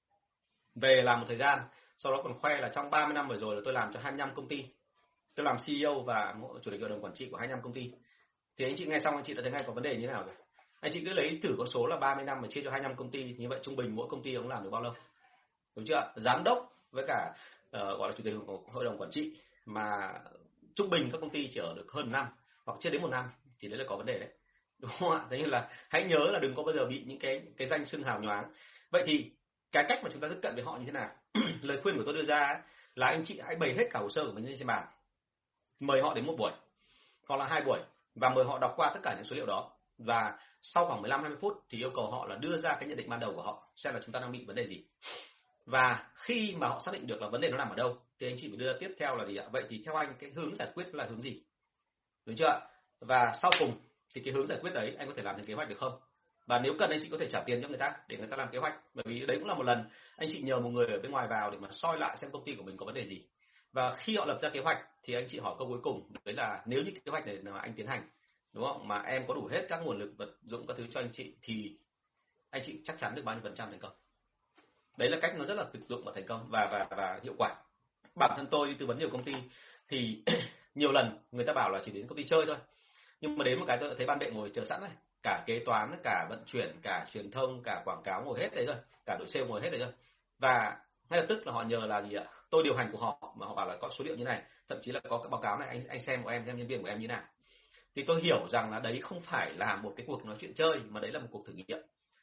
[0.75, 1.59] Về làm một thời gian,
[1.97, 4.29] sau đó còn khoe là trong 30 năm vừa rồi là tôi làm cho 25
[4.35, 4.65] công ty.
[5.35, 7.91] Tôi làm CEO và chủ tịch hội đồng quản trị của 25 công ty.
[8.57, 10.13] Thì anh chị nghe xong anh chị đã thấy ngay có vấn đề như thế
[10.13, 10.35] nào rồi?
[10.79, 13.11] Anh chị cứ lấy thử con số là 30 năm mà chia cho 25 công
[13.11, 14.93] ty thì như vậy trung bình mỗi công ty ông làm được bao lâu?
[15.75, 17.33] Đúng chưa giám đốc với cả
[17.65, 18.33] uh, gọi là chủ tịch
[18.71, 20.13] hội đồng quản trị mà
[20.75, 22.25] trung bình các công ty chỉ ở được hơn năm
[22.65, 23.25] hoặc chưa đến một năm
[23.59, 24.29] thì đấy là có vấn đề đấy.
[24.79, 25.25] Đúng không ạ?
[25.29, 27.85] Thế nên là hãy nhớ là đừng có bao giờ bị những cái cái danh
[27.85, 28.53] xưng hào nhoáng.
[28.91, 29.31] Vậy thì
[29.71, 31.09] cái cách mà chúng ta tiếp cận với họ như thế nào?
[31.61, 32.61] Lời khuyên của tôi đưa ra
[32.95, 34.87] là anh chị hãy bày hết cả hồ sơ của mình lên trên bàn
[35.81, 36.51] mời họ đến một buổi
[37.27, 37.79] hoặc là hai buổi
[38.15, 41.21] và mời họ đọc qua tất cả những số liệu đó và sau khoảng 15
[41.21, 43.41] 20 phút thì yêu cầu họ là đưa ra cái nhận định ban đầu của
[43.41, 44.83] họ xem là chúng ta đang bị vấn đề gì.
[45.65, 48.27] Và khi mà họ xác định được là vấn đề nó nằm ở đâu, thì
[48.27, 49.45] anh chị phải đưa tiếp theo là gì ạ?
[49.51, 51.41] Vậy thì theo anh, cái hướng giải quyết là hướng gì?
[52.25, 52.59] Đúng chưa?
[52.99, 53.79] Và sau cùng
[54.13, 55.99] thì cái hướng giải quyết đấy, anh có thể làm thành kế hoạch được không?
[56.47, 58.37] Và nếu cần, anh chị có thể trả tiền cho người ta để người ta
[58.37, 60.87] làm kế hoạch bởi vì đấy cũng là một lần anh chị nhờ một người
[60.87, 62.95] ở bên ngoài vào để mà soi lại xem công ty của mình có vấn
[62.95, 63.25] đề gì.
[63.71, 66.35] Và khi họ lập ra kế hoạch thì anh chị hỏi câu cuối cùng, đấy
[66.35, 68.01] là nếu như kế hoạch này mà anh tiến hành
[68.53, 68.87] đúng không?
[68.87, 71.35] Mà em có đủ hết các nguồn lực vật dụng, các thứ cho anh chị
[71.41, 71.77] thì
[72.49, 73.91] anh chị chắc chắn được bao nhiêu phần trăm thành công.
[74.97, 77.33] Đấy là cách nó rất là thực dụng và thành công và và và hiệu
[77.37, 77.55] quả.
[78.15, 79.33] Bản thân tôi đi tư vấn nhiều công ty
[79.87, 80.23] thì
[80.75, 82.57] nhiều lần người ta bảo là chỉ đến công ty chơi thôi.
[83.21, 84.91] Nhưng mà đến một cái tôi thấy ban đệ ngồi chờ sẵn này.
[85.23, 88.65] Cả kế toán, cả vận chuyển, cả truyền thông, cả quảng cáo ngồi hết đấy
[88.65, 88.75] rồi
[89.05, 89.91] cả đội sale ngồi hết đấy rồi
[90.39, 90.77] và
[91.09, 92.23] ngay lập tức là họ nhờ là gì ạ?
[92.49, 94.41] Tôi điều hành của họ mà họ bảo là có số liệu như này.
[94.69, 96.67] Thậm chí là có cái báo cáo này, anh anh xem của em, xem nhân
[96.67, 97.21] viên của em như nào
[97.99, 100.79] thì tôi hiểu rằng là đấy không phải là một cái cuộc nói chuyện chơi,
[100.89, 101.77] mà đấy là một cuộc thử nghiệm.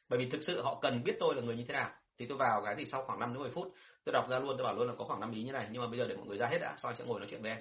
[0.09, 1.89] Bởi vì thực sự họ cần biết tôi là người như thế nào.
[2.17, 3.73] Thì tôi vào cái thì sau khoảng 5 đến 10 phút,
[4.05, 5.81] tôi đọc ra luôn, tôi bảo luôn là có khoảng năm ý như này, nhưng
[5.81, 7.51] mà bây giờ để mọi người ra hết đã sau sẽ ngồi nói chuyện với
[7.51, 7.59] em.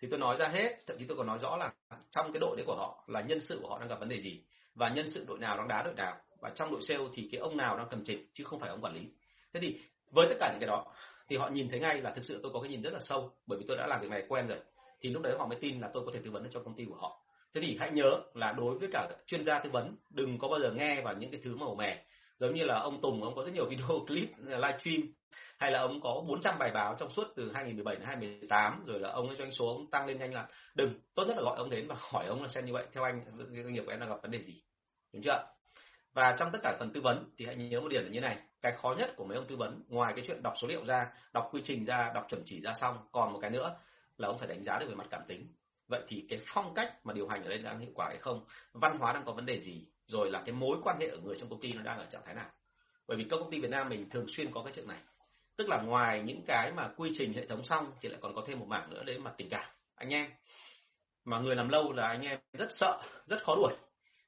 [0.00, 1.72] Thì tôi nói ra hết, thậm chí tôi còn nói rõ là
[2.10, 4.20] trong cái đội đấy của họ là nhân sự của họ đang gặp vấn đề
[4.20, 4.44] gì,
[4.74, 6.16] và nhân sự đội nào đang đá đội nào.
[6.40, 8.80] Và trong đội sale thì cái ông nào đang cầm trịch chứ không phải ông
[8.80, 9.08] quản lý.
[9.54, 9.80] Thế thì
[10.10, 10.86] với tất cả những cái đó,
[11.28, 13.32] thì họ nhìn thấy ngay là thực sự tôi có cái nhìn rất là sâu,
[13.46, 14.58] bởi vì tôi đã làm việc này quen rồi.
[15.00, 16.74] Thì lúc đấy họ mới tin là tôi có thể tư vấn được cho công
[16.74, 17.22] ty của họ
[17.54, 20.60] thế thì hãy nhớ là đối với cả chuyên gia tư vấn, đừng có bao
[20.60, 22.04] giờ nghe vào những cái thứ màu mè.
[22.38, 25.00] Giống như là ông Tùng, ông có rất nhiều video clip ờ, livestream
[25.58, 29.10] hay là ông có 400 bài báo trong suốt từ 2017 đến 2018 rồi là
[29.10, 31.70] ông ấy doanh số ông tăng lên nhanh là đừng, tốt nhất là gọi ông
[31.70, 34.08] đến và hỏi ông là xem như vậy, theo anh, doanh nghiệp của em đang
[34.08, 34.62] gặp vấn đề gì.
[35.12, 35.46] Đúng chưa?
[36.12, 38.38] Và trong tất cả phần tư vấn thì hãy nhớ một điểm là như này,
[38.60, 41.06] cái khó nhất của mấy ông tư vấn, ngoài cái chuyện đọc số liệu ra,
[41.32, 43.76] đọc quy trình ra, đọc chuẩn chỉ ra xong, còn một cái nữa
[44.16, 45.46] là ông phải đánh giá được về mặt cảm tính
[45.90, 48.44] vậy thì cái phong cách mà điều hành ở đây đang hiệu quả hay không?
[48.72, 49.86] Văn hóa đang có vấn đề gì?
[50.06, 52.22] Rồi là cái mối quan hệ ở người trong công ty nó đang ở trạng
[52.24, 52.50] thái nào?
[53.08, 54.98] Bởi vì các công ty Việt Nam mình thường xuyên có cái chuyện này.
[55.56, 58.44] Tức là ngoài những cái mà quy trình hệ thống xong thì lại còn có
[58.46, 59.70] thêm một mảng nữa đấy mà tình cảm.
[59.94, 60.30] Anh em,
[61.24, 63.72] mà người làm lâu là anh em rất sợ, rất khó đuổi.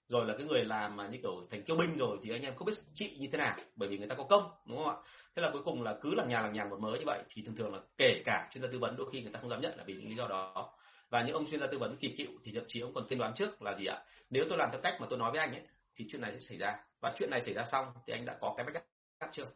[0.08, 2.56] Rồi là cái người làm mà như kiểu thành kiêu binh rồi thì anh em
[2.56, 4.96] không biết trị như thế nào, bởi vì người ta có công, đúng không ạ?
[5.36, 7.42] Thế là cuối cùng là cứ là nhà làm nhàng một mới như vậy thì
[7.42, 9.60] thường thường là kể cả chuyên gia tư vấn đôi khi người ta không dám
[9.60, 10.72] nhận là vì những lý do đó
[11.12, 13.18] và những ông chuyên gia tư vấn kỳ cựu thì thậm chí ông còn tiên
[13.18, 14.02] đoán trước là gì ạ?
[14.30, 15.62] Nếu tôi làm theo cách mà tôi nói với anh ấy,
[15.96, 16.76] thì chuyện này sẽ xảy ra.
[17.00, 19.46] Và chuyện này xảy ra xong thì anh đã có cái backup chưa?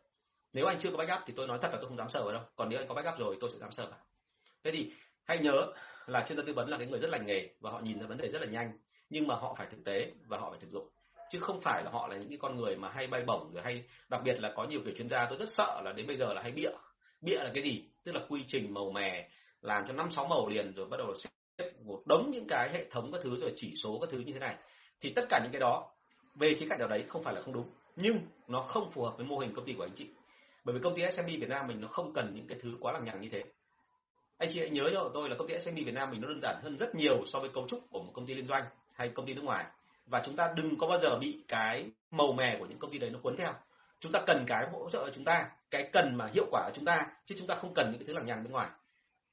[0.52, 2.32] Nếu anh chưa có backup thì tôi nói thật là tôi không dám sờ vào
[2.32, 2.42] đâu.
[2.56, 3.98] Còn nếu anh có backup rồi, tôi sẽ dám sờ vào.
[4.64, 4.92] Thế thì
[5.24, 5.72] hãy nhớ
[6.06, 8.06] là chuyên gia tư vấn là cái người rất lành nghề và họ nhìn ra
[8.06, 8.78] vấn đề rất là nhanh.
[9.10, 10.88] Nhưng mà họ phải thực tế và họ phải thực dụng.
[11.30, 13.62] Chứ không phải là họ là những cái con người mà hay bay bổng rồi
[13.64, 16.16] hay đặc biệt là có nhiều kiểu chuyên gia tôi rất sợ là đến bây
[16.16, 16.70] giờ là hay bịa.
[17.20, 17.84] Bịa là cái gì?
[18.04, 19.28] Tức là quy trình màu mè,
[19.60, 21.14] làm cho năm sáu màu liền rồi bắt đầu
[21.84, 24.38] một đống những cái hệ thống các thứ rồi chỉ số các thứ như thế
[24.38, 24.56] này,
[25.00, 25.90] thì tất cả những cái đó
[26.34, 29.16] về khía cạnh nào đấy không phải là không đúng, nhưng nó không phù hợp
[29.16, 30.08] với mô hình công ty của anh chị.
[30.64, 32.92] Bởi vì công ty SME Việt Nam mình nó không cần những cái thứ quá
[32.92, 33.44] lằng nhằng như thế.
[34.38, 36.40] Anh chị hãy nhớ cho tôi là công ty SME Việt Nam mình nó đơn
[36.42, 39.08] giản hơn rất nhiều so với cấu trúc của một công ty liên doanh hay
[39.08, 39.64] công ty nước ngoài.
[40.06, 42.98] Và chúng ta đừng có bao giờ bị cái màu mè của những công ty
[42.98, 43.52] đấy nó cuốn theo.
[44.00, 46.84] Chúng ta cần cái hỗ trợ chúng ta, cái cần mà hiệu quả của chúng
[46.84, 48.68] ta, chứ chúng ta không cần những cái thứ lằng nhằng bên ngoài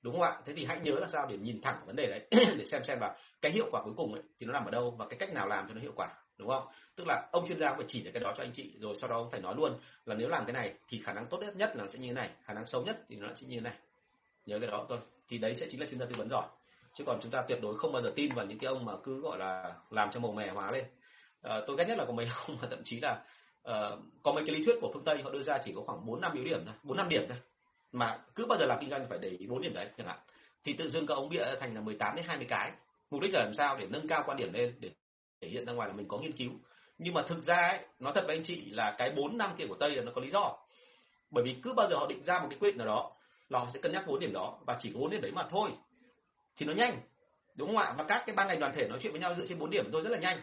[0.03, 0.37] đúng không ạ?
[0.45, 1.27] Thế thì hãy nhớ là sao?
[1.29, 2.27] Để nhìn thẳng vấn đề đấy
[2.57, 4.91] để xem xem là cái hiệu quả cuối cùng ấy, thì nó nằm ở đâu
[4.91, 6.67] và cái cách nào làm cho nó hiệu quả đúng không?
[6.95, 9.09] Tức là ông chuyên gia phải chỉ ra cái đó cho anh chị rồi sau
[9.09, 11.55] đó ông phải nói luôn là nếu làm cái này thì khả năng tốt nhất
[11.55, 13.61] nhất là sẽ như thế này khả năng xấu nhất thì nó sẽ như thế
[13.61, 13.73] này.
[14.45, 16.47] Nhớ cái đó thôi thì đấy sẽ chính là chuyên gia tư vấn giỏi.
[16.93, 18.93] Chứ còn chúng ta tuyệt đối không bao giờ tin vào những cái ông mà
[19.03, 20.85] cứ gọi là làm cho màu mè hóa lên.
[21.41, 23.21] À, tôi ghét nhất là có mấy ông mà thậm chí là
[23.69, 26.05] uh, có mấy cái lý thuyết của phương tây họ đưa ra chỉ có khoảng
[26.05, 27.37] bốn năm yếu điểm thôi bốn năm điểm thôi
[27.93, 30.17] mà cứ bao giờ làm kinh doanh phải để ý bốn điểm đấy chẳng hạn.
[30.63, 32.71] Thì tự dưng các ông bịa thành là 18 đến 20 cái.
[33.11, 34.89] Mục đích là làm sao để nâng cao quan điểm lên để
[35.41, 36.51] thể hiện ra ngoài là mình có nghiên cứu.
[36.97, 39.65] Nhưng mà thực ra ấy, nói thật với anh chị là cái bốn năm kia
[39.67, 40.57] của tây là nó có lý do.
[41.31, 43.11] Bởi vì cứ bao giờ họ định ra một cái quyết định nào đó
[43.49, 45.43] là họ sẽ cân nhắc bốn điểm đó và chỉ có bốn điểm đấy mà
[45.49, 45.71] thôi.
[46.57, 47.01] Thì nó nhanh
[47.55, 47.93] đúng không ạ?
[47.97, 49.89] Và các cái ban ngành đoàn thể nói chuyện với nhau dựa trên bốn điểm
[49.91, 50.37] thôi rất là nhanh.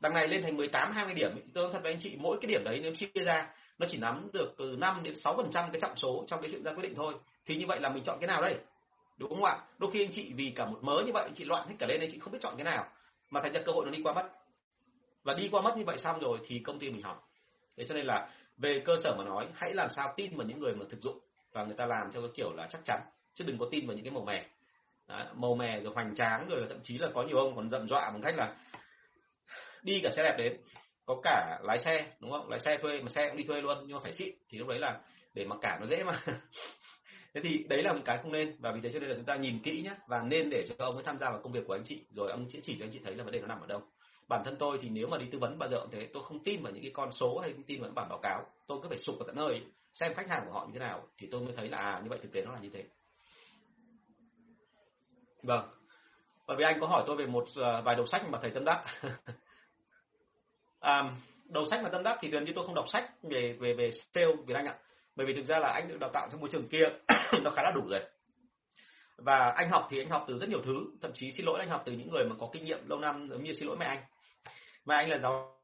[0.00, 1.30] Đằng này lên thành 18 20 điểm.
[1.34, 3.48] Thì tôi nói thật với anh chị mỗi cái điểm đấy nếu chia ra
[3.80, 6.50] nó chỉ nắm được từ 5 đến 6 phần trăm cái trọng số trong cái
[6.50, 7.14] chuyện ra quyết định thôi.
[7.46, 8.56] Thì như vậy là mình chọn cái nào đây?
[9.16, 9.58] Đúng không ạ?
[9.78, 11.86] Đôi khi anh chị vì cả một mớ như vậy anh chị loạn hết cả
[11.86, 12.86] lên anh chị không biết chọn cái nào.
[13.30, 14.28] Mà thành ra cơ hội nó đi qua mất.
[15.22, 17.18] Và đi qua mất như vậy xong rồi thì công ty mình hỏng.
[17.76, 20.60] Thế cho nên là về cơ sở mà nói hãy làm sao tin vào những
[20.60, 21.18] người mà thực dụng
[21.52, 23.00] và người ta làm theo cái kiểu là chắc chắn.
[23.34, 24.46] Chứ đừng có tin vào những cái màu mè.
[25.08, 27.88] Đấy, màu mè rồi hoành tráng rồi thậm chí là có nhiều ông còn dậm
[27.88, 28.56] dọa bằng cách là
[29.82, 30.56] đi cả xe đẹp đến
[31.06, 32.48] có cả lái xe, đúng không?
[32.48, 34.68] Lái xe thuê, mà xe cũng đi thuê luôn, nhưng mà phải xịn, thì lúc
[34.68, 35.00] đấy là
[35.34, 36.22] để mà cả nó dễ mà.
[37.34, 39.24] Thế thì đấy là một cái không nên, và vì thế cho nên là chúng
[39.24, 41.64] ta nhìn kỹ nhé và nên để cho ông ấy tham gia vào công việc
[41.66, 43.46] của anh chị, rồi ông sẽ chỉ cho anh chị thấy là vấn đề nó
[43.46, 43.82] nằm ở đâu.
[44.28, 46.44] Bản thân tôi thì nếu mà đi tư vấn bao giờ cũng thế, tôi không
[46.44, 48.78] tin vào những cái con số hay không tin vào những bản báo cáo, tôi
[48.82, 51.28] cứ phải sụp vào tận nơi, xem khách hàng của họ như thế nào, thì
[51.30, 52.84] tôi mới thấy là à như vậy thực tế nó là như thế.
[55.42, 55.68] Vâng.
[56.46, 58.64] Bởi vì anh có hỏi tôi về một ờ, vài đầu sách mà thầy tâm
[58.64, 58.84] đắc.
[60.80, 61.10] à,
[61.44, 63.90] đầu sách mà tâm đắc thì gần như tôi không đọc sách về về về
[64.14, 64.74] sale Việt Anh ạ.
[65.16, 66.88] Bởi vì thực ra là anh được đào tạo trong môi trường kia
[67.42, 68.00] nó khá là đủ rồi.
[69.16, 71.68] Và anh học thì anh học từ rất nhiều thứ thậm chí xin lỗi anh
[71.68, 73.86] học từ những người mà có kinh nghiệm lâu năm giống như xin lỗi mẹ
[73.86, 74.02] anh.
[74.84, 75.56] Và anh là giáo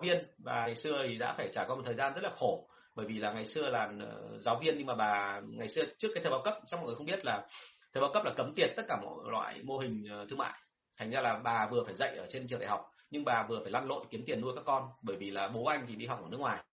[0.00, 2.68] viên và ngày xưa thì đã phải trải qua một thời gian rất là khổ.
[2.94, 6.08] Bởi vì là ngày xưa là ờ, giáo viên nhưng mà bà ngày xưa trước
[6.14, 7.46] cái thời bao cấp chắc mọi người không biết là
[7.94, 10.52] thời bao cấp là cấm tiệt tất cả mọi loại mô hình ờ, thương mại.
[10.96, 13.60] Thành ra là bà vừa phải dạy ở trên trường đại học nhưng bà vừa
[13.62, 16.06] phải lăn lộn kiếm tiền nuôi các con, bởi vì là bố anh thì đi
[16.06, 16.64] học ở nước ngoài.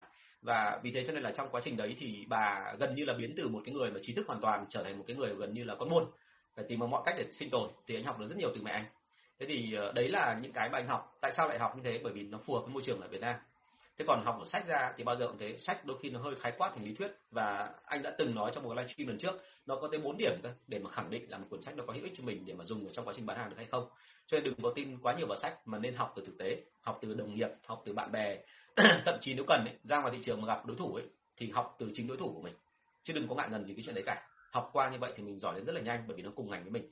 [0.41, 3.13] Và vì thế cho nên là trong quá trình đấy thì bà gần như là
[3.13, 5.35] biến từ một cái người mà trí thức hoàn toàn trở thành một cái người
[5.35, 6.05] gần như là con buôn.
[6.55, 8.71] Phải tìm mọi cách để sinh tồn, thì anh học được rất nhiều từ mẹ
[8.71, 8.85] anh.
[9.39, 11.17] Thế thì ờ, đấy là những cái mà anh học.
[11.21, 11.99] Tại sao lại học như thế?
[12.03, 13.35] Bởi vì nó phù hợp với môi trường ở Việt Nam.
[13.97, 15.57] Thế còn học ở sách ra thì bao giờ cũng thế.
[15.57, 18.51] Sách đôi khi nó hơi khái quát thành lý thuyết và anh đã từng nói
[18.55, 19.31] trong một livestream lần trước,
[19.65, 21.83] nó có tới bốn điểm cơ, để mà khẳng định là một cuốn sách nó
[21.87, 23.55] có hữu ích cho mình để mà dùng ở trong quá trình bán hàng được
[23.57, 23.89] hay không
[24.29, 26.63] cho nên đừng có tin quá nhiều vào sách mà nên học từ thực tế
[26.81, 28.37] học từ đồng nghiệp học từ bạn bè.
[29.05, 31.03] Thậm chí nếu cần ấy, ra ngoài thị trường mà gặp đối thủ ấy
[31.37, 32.53] thì học từ chính đối thủ của mình.
[33.03, 34.27] Chứ đừng có ngại ngần gì cái chuyện đấy cả.
[34.51, 36.49] Học qua như vậy thì mình giỏi lên rất là nhanh bởi vì nó cùng
[36.49, 36.91] ngành với mình.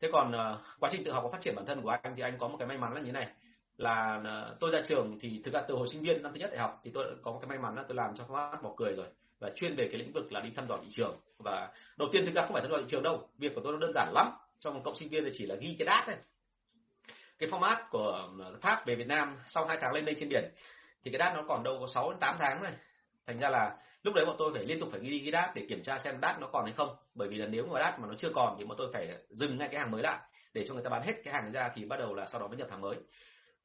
[0.00, 2.22] Thế còn uh, quá trình tự học và phát triển bản thân của anh thì
[2.22, 3.28] anh có một cái may mắn là như này.
[3.76, 6.50] Là uh, tôi ra trường thì thực ra từ hồi sinh viên năm thứ nhất
[6.50, 8.74] đại học thì tôi có một cái may mắn là tôi làm cho phát bỏ
[8.76, 9.06] cười rồi.
[9.40, 11.16] Và chuyên về cái lĩnh vực là đi thăm dò thị trường.
[11.38, 13.72] Và đầu tiên thực ra không phải thăm dò thị trường đâu việc của tôi
[13.72, 14.26] nó đơn giản lắm.
[14.60, 16.16] Trong một cộng sinh viên thì chỉ là ghi cái đát thôi
[17.38, 20.44] cái format của um, Pháp về Việt Nam sau hai tháng lên đây trên biển
[21.04, 22.72] thì cái đát nó còn đâu có 6 đến 8 tháng này.
[23.26, 25.66] Thành ra là lúc đấy bọn tôi phải liên tục phải ghi cái đát để
[25.68, 26.96] kiểm tra xem đát nó còn hay không.
[27.14, 29.58] Bởi vì là nếu mà đát mà nó chưa còn thì bọn tôi phải dừng
[29.58, 30.18] ngay cái hàng mới lại
[30.54, 32.48] để cho người ta bán hết cái hàng ra thì bắt đầu là sau đó
[32.48, 32.96] mới nhập hàng mới.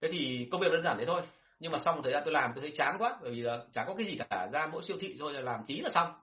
[0.02, 1.22] Thế thì công việc đơn giản thế thôi.
[1.60, 3.84] Nhưng mà xong thời gian tôi làm tôi thấy chán quá, bởi vì là chả
[3.84, 6.14] có cái gì cả, ra mỗi siêu thị thôi là làm tí là xong.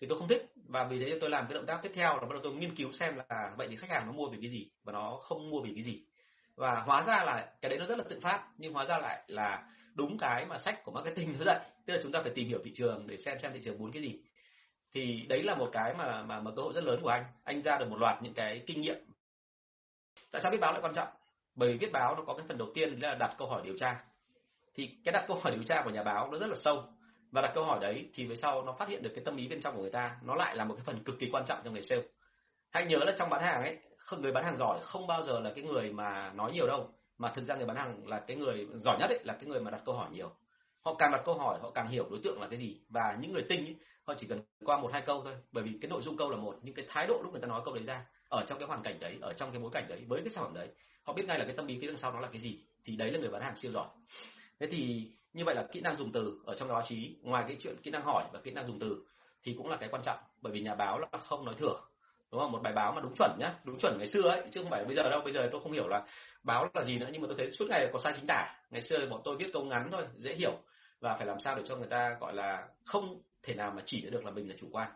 [0.00, 2.20] Thì tôi không thích và vì thế tôi làm cái động tác tiếp theo là
[2.20, 4.50] bắt đầu tôi nghiên cứu xem là vậy thì khách hàng nó mua vì cái
[4.50, 6.02] gì và nó không mua vì cái gì
[6.56, 9.22] và hóa ra là cái đấy nó rất là tự phát, nhưng hóa ra lại
[9.26, 11.60] là đúng cái mà sách của marketing nó dạy.
[11.86, 13.92] Tức là chúng ta phải tìm hiểu thị trường để xem xem thị trường muốn
[13.92, 14.20] cái gì.
[14.94, 17.24] Thì đấy là một cái mà mà mà cơ hội rất lớn của anh.
[17.44, 18.96] Anh ra được một loạt những cái kinh nghiệm.
[20.30, 21.08] Tại sao viết báo lại quan trọng?
[21.54, 23.78] Bởi vì viết báo nó có cái phần đầu tiên là đặt câu hỏi điều
[23.78, 24.04] tra.
[24.74, 26.84] Thì cái đặt câu hỏi điều tra của nhà báo nó rất là sâu.
[27.30, 29.48] Và đặt câu hỏi đấy thì về sau nó phát hiện được cái tâm lý
[29.48, 31.58] bên trong của người ta, nó lại là một cái phần cực kỳ quan trọng
[31.64, 32.02] trong nghề sale.
[32.70, 35.40] Hãy nhớ là trong bán hàng ấy không người bán hàng giỏi không bao giờ
[35.40, 36.88] là cái người mà nói nhiều đâu.
[37.18, 39.60] Mà thực ra người bán hàng là cái người giỏi nhất ấy là cái người
[39.60, 40.30] mà đặt câu hỏi nhiều.
[40.80, 42.80] Họ càng đặt câu hỏi họ càng hiểu đối tượng là cái gì.
[42.88, 45.34] Và những người tinh ấy, họ chỉ cần qua một hai câu thôi.
[45.52, 47.48] Bởi vì cái nội dung câu là một nhưng cái thái độ lúc người ta
[47.48, 49.84] nói câu đấy ra ở trong cái hoàn cảnh đấy ở trong cái bối cảnh
[49.88, 50.68] đấy với cái sản phẩm đấy
[51.02, 52.96] họ biết ngay là cái tâm lý phía đằng sau nó là cái gì thì
[52.96, 53.86] đấy là người bán hàng siêu giỏi.
[54.60, 57.56] Thế thì như vậy là kỹ năng dùng từ ở trong báo chí ngoài cái
[57.60, 59.04] chuyện kỹ năng hỏi và kỹ năng dùng từ
[59.42, 60.18] thì cũng là cái quan trọng.
[60.42, 61.80] Bởi vì nhà báo là không nói thừa
[62.32, 62.52] đúng không?
[62.52, 64.84] Một bài báo mà đúng chuẩn nhá, đúng chuẩn ngày xưa ấy, chứ không phải
[64.84, 65.20] bây giờ đâu.
[65.20, 66.06] Bây giờ tôi không hiểu là
[66.42, 68.54] báo là gì nữa, nhưng mà tôi thấy suốt ngày có sai chính tả.
[68.70, 70.52] Ngày xưa bọn tôi viết câu ngắn thôi, dễ hiểu
[71.00, 74.00] và phải làm sao để cho người ta, gọi là, không thể nào mà chỉ
[74.00, 74.90] được là mình là chủ quan.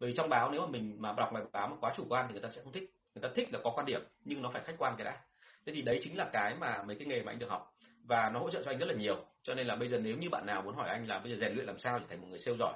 [0.00, 2.26] Bởi vì trong báo nếu mà mình mà đọc bài báo mà quá chủ quan
[2.28, 2.90] thì người ta sẽ không thích.
[3.14, 5.20] Người ta thích là có quan điểm, nhưng nó phải khách quan cái đã.
[5.66, 8.30] Thế thì đấy chính là cái mà mấy cái nghề mà anh được học và
[8.34, 9.24] nó hỗ trợ cho anh rất là nhiều.
[9.42, 11.38] Cho nên là bây giờ nếu như bạn nào muốn hỏi anh là bây giờ
[11.38, 12.74] rèn luyện làm sao để thành một người sale giỏi,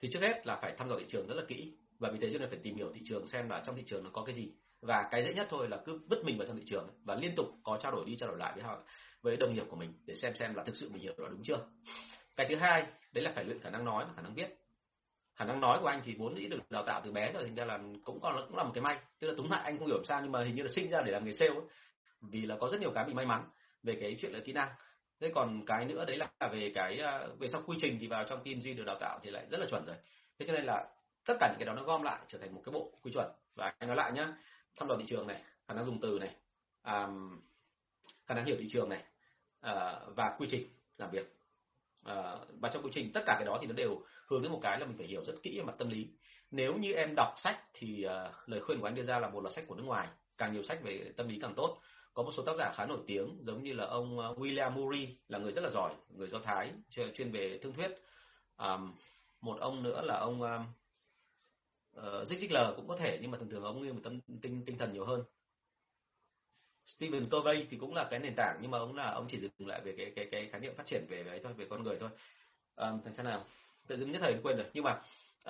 [0.00, 2.30] thì trước hết là phải thăm dò thị trường rất là kỹ và vì thế
[2.32, 4.34] cho nên phải tìm hiểu thị trường xem là trong thị trường nó có cái
[4.34, 4.52] gì.
[4.82, 7.34] Và cái dễ nhất thôi là cứ vứt mình vào trong thị trường và liên
[7.36, 8.82] tục có trao đổi đi, trao đổi lại với họ,
[9.22, 11.42] với đồng nghiệp của mình để xem xem là thực sự mình hiểu là đúng
[11.44, 11.58] chưa.
[12.36, 14.48] Cái thứ hai, đấy là phải luyện khả năng nói và khả năng viết.
[15.36, 17.54] Khả năng nói của anh thì vốn dĩ được đào tạo từ bé rồi, thành
[17.54, 18.98] ra là cũng còn, cũng là một cái may.
[19.20, 21.02] Tức là túng lại anh không hiểu sao nhưng mà hình như là sinh ra
[21.02, 21.60] để làm nghề sale ấy.
[22.20, 23.42] vì là có rất nhiều cái bị may mắn
[23.82, 24.68] về cái chuyện là kỹ năng.
[25.20, 28.24] Thế còn cái nữa đấy là về cái à, về sau quy trình thì vào
[28.24, 29.96] trong team duy được đào tạo thì lại rất là chuẩn rồi.
[30.38, 30.86] Thế cho nên là
[31.26, 33.30] tất cả những cái đó nó gom lại trở thành một cái bộ quy chuẩn.
[33.54, 34.32] Và anh nói lại nhá
[34.76, 36.34] thăm dò thị trường này khả năng dùng từ này
[36.84, 37.40] um,
[38.26, 39.02] khả năng hiểu thị trường này
[39.66, 40.68] uh, và quy trình
[40.98, 41.36] làm việc.
[42.00, 42.12] Uh,
[42.60, 44.80] và trong quy trình tất cả cái đó thì nó đều hướng đến một cái
[44.80, 46.08] là mình phải hiểu rất kỹ về mặt tâm lý.
[46.50, 49.44] Nếu như em đọc sách thì uh, lời khuyên của anh đưa ra là một
[49.44, 50.08] là sách của nước ngoài
[50.38, 51.78] càng nhiều sách về tâm lý càng tốt.
[52.14, 55.38] Có một số tác giả khá nổi tiếng giống như là ông William Murray là
[55.38, 57.90] người rất là giỏi người do thái chuyên về thương thuyết.
[58.56, 58.94] Um,
[59.40, 60.66] một ông nữa là ông um,
[61.98, 64.62] uh, Zig Ziglar cũng có thể nhưng mà thường thường ông nghiêng một tâm tinh
[64.66, 65.24] tinh thần nhiều hơn.
[66.86, 69.68] Stephen Covey thì cũng là cái nền tảng nhưng mà ông là ông chỉ dừng
[69.68, 71.96] lại về cái cái cái khái niệm phát triển về ấy thôi về con người
[72.00, 72.10] thôi.
[72.76, 73.44] Um, thành ra nào?
[73.86, 74.66] Tự dưng nhất thời quên rồi.
[74.72, 74.92] Nhưng mà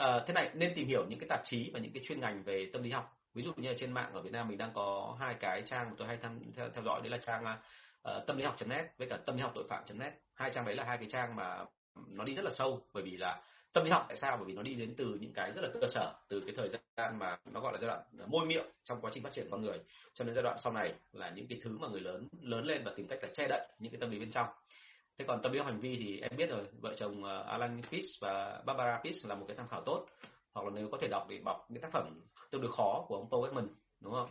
[0.00, 2.42] uh, thế này nên tìm hiểu những cái tạp chí và những cái chuyên ngành
[2.42, 3.18] về tâm lý học.
[3.34, 5.90] Ví dụ như là trên mạng ở Việt Nam mình đang có hai cái trang
[5.90, 9.08] mà tôi hay tham theo, theo dõi đấy là trang uh, tâm lý học.net với
[9.08, 11.64] cả tâm lý học tội phạm.net hai trang đấy là hai cái trang mà
[12.08, 13.42] nó đi rất là sâu bởi vì là
[13.76, 14.36] tâm lý học tại sao?
[14.36, 16.68] Bởi vì nó đi đến từ những cái rất là cơ sở, từ cái thời
[16.68, 19.48] gian mà nó gọi là giai đoạn ờ, môi miệng trong quá trình phát triển
[19.50, 19.78] con người,
[20.14, 22.82] cho đến giai đoạn sau này là những cái thứ mà người lớn lớn lên
[22.84, 24.48] và tìm cách là che đậy những cái tâm lý bên trong.
[25.18, 27.82] Thế còn tâm lý học hành vi thì em biết rồi, vợ chồng ờ, Alan
[27.90, 30.06] Pitts và Barbara Pitts là một cái tham khảo tốt.
[30.52, 32.20] Hoặc là nếu có thể đọc để đọc những tác phẩm
[32.50, 33.68] tương đối khó của ông Paul Ekman,
[34.00, 34.30] đúng không?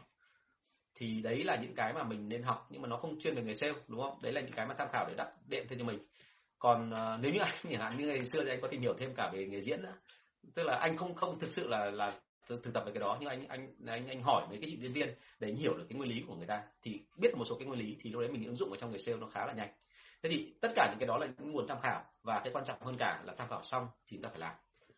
[0.95, 3.43] Thì đấy là những cái mà mình nên học, nhưng mà nó không chuyên về
[3.43, 4.19] người sale, đúng không?
[4.21, 5.99] Đấy là những cái mà tham khảo để đặt đệm thêm cho mình
[6.65, 8.93] còn uh, nếu như anh chẳng hạn như ngày xưa thì anh có tìm hiểu
[8.99, 9.93] thêm cả về nghề diễn nữa.
[10.55, 12.13] Tức là anh không không thực sự là là
[12.47, 14.93] thực tập về cái đó nhưng anh anh anh anh hỏi mấy cái chị diễn
[14.93, 15.09] viên
[15.39, 16.63] để anh hiểu được cái nguyên lý của người ta.
[16.81, 18.91] Thì biết một số cái nguyên lý thì lúc đấy mình ứng dụng vào trong
[18.91, 19.69] nghề sale nó khá là nhanh.
[20.23, 22.65] Thế thì tất cả những cái đó là những nguồn tham khảo và cái quan
[22.65, 24.55] trọng hơn cả là tham khảo xong thì chúng ta phải làm.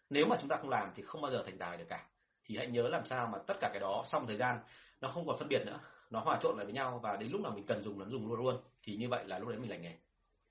[0.10, 2.06] Nếu mà chúng ta không làm thì không bao giờ thành tài được cả.
[2.46, 4.56] Thì hãy nhớ làm sao mà tất cả cái đó xong thời gian
[5.02, 7.42] nó không còn phân biệt nữa nó hòa trộn lại với nhau và đến lúc
[7.42, 8.58] nào mình cần dùng nó dùng luôn luôn.
[8.84, 9.98] Thì như vậy là lúc đấy mình lành nghề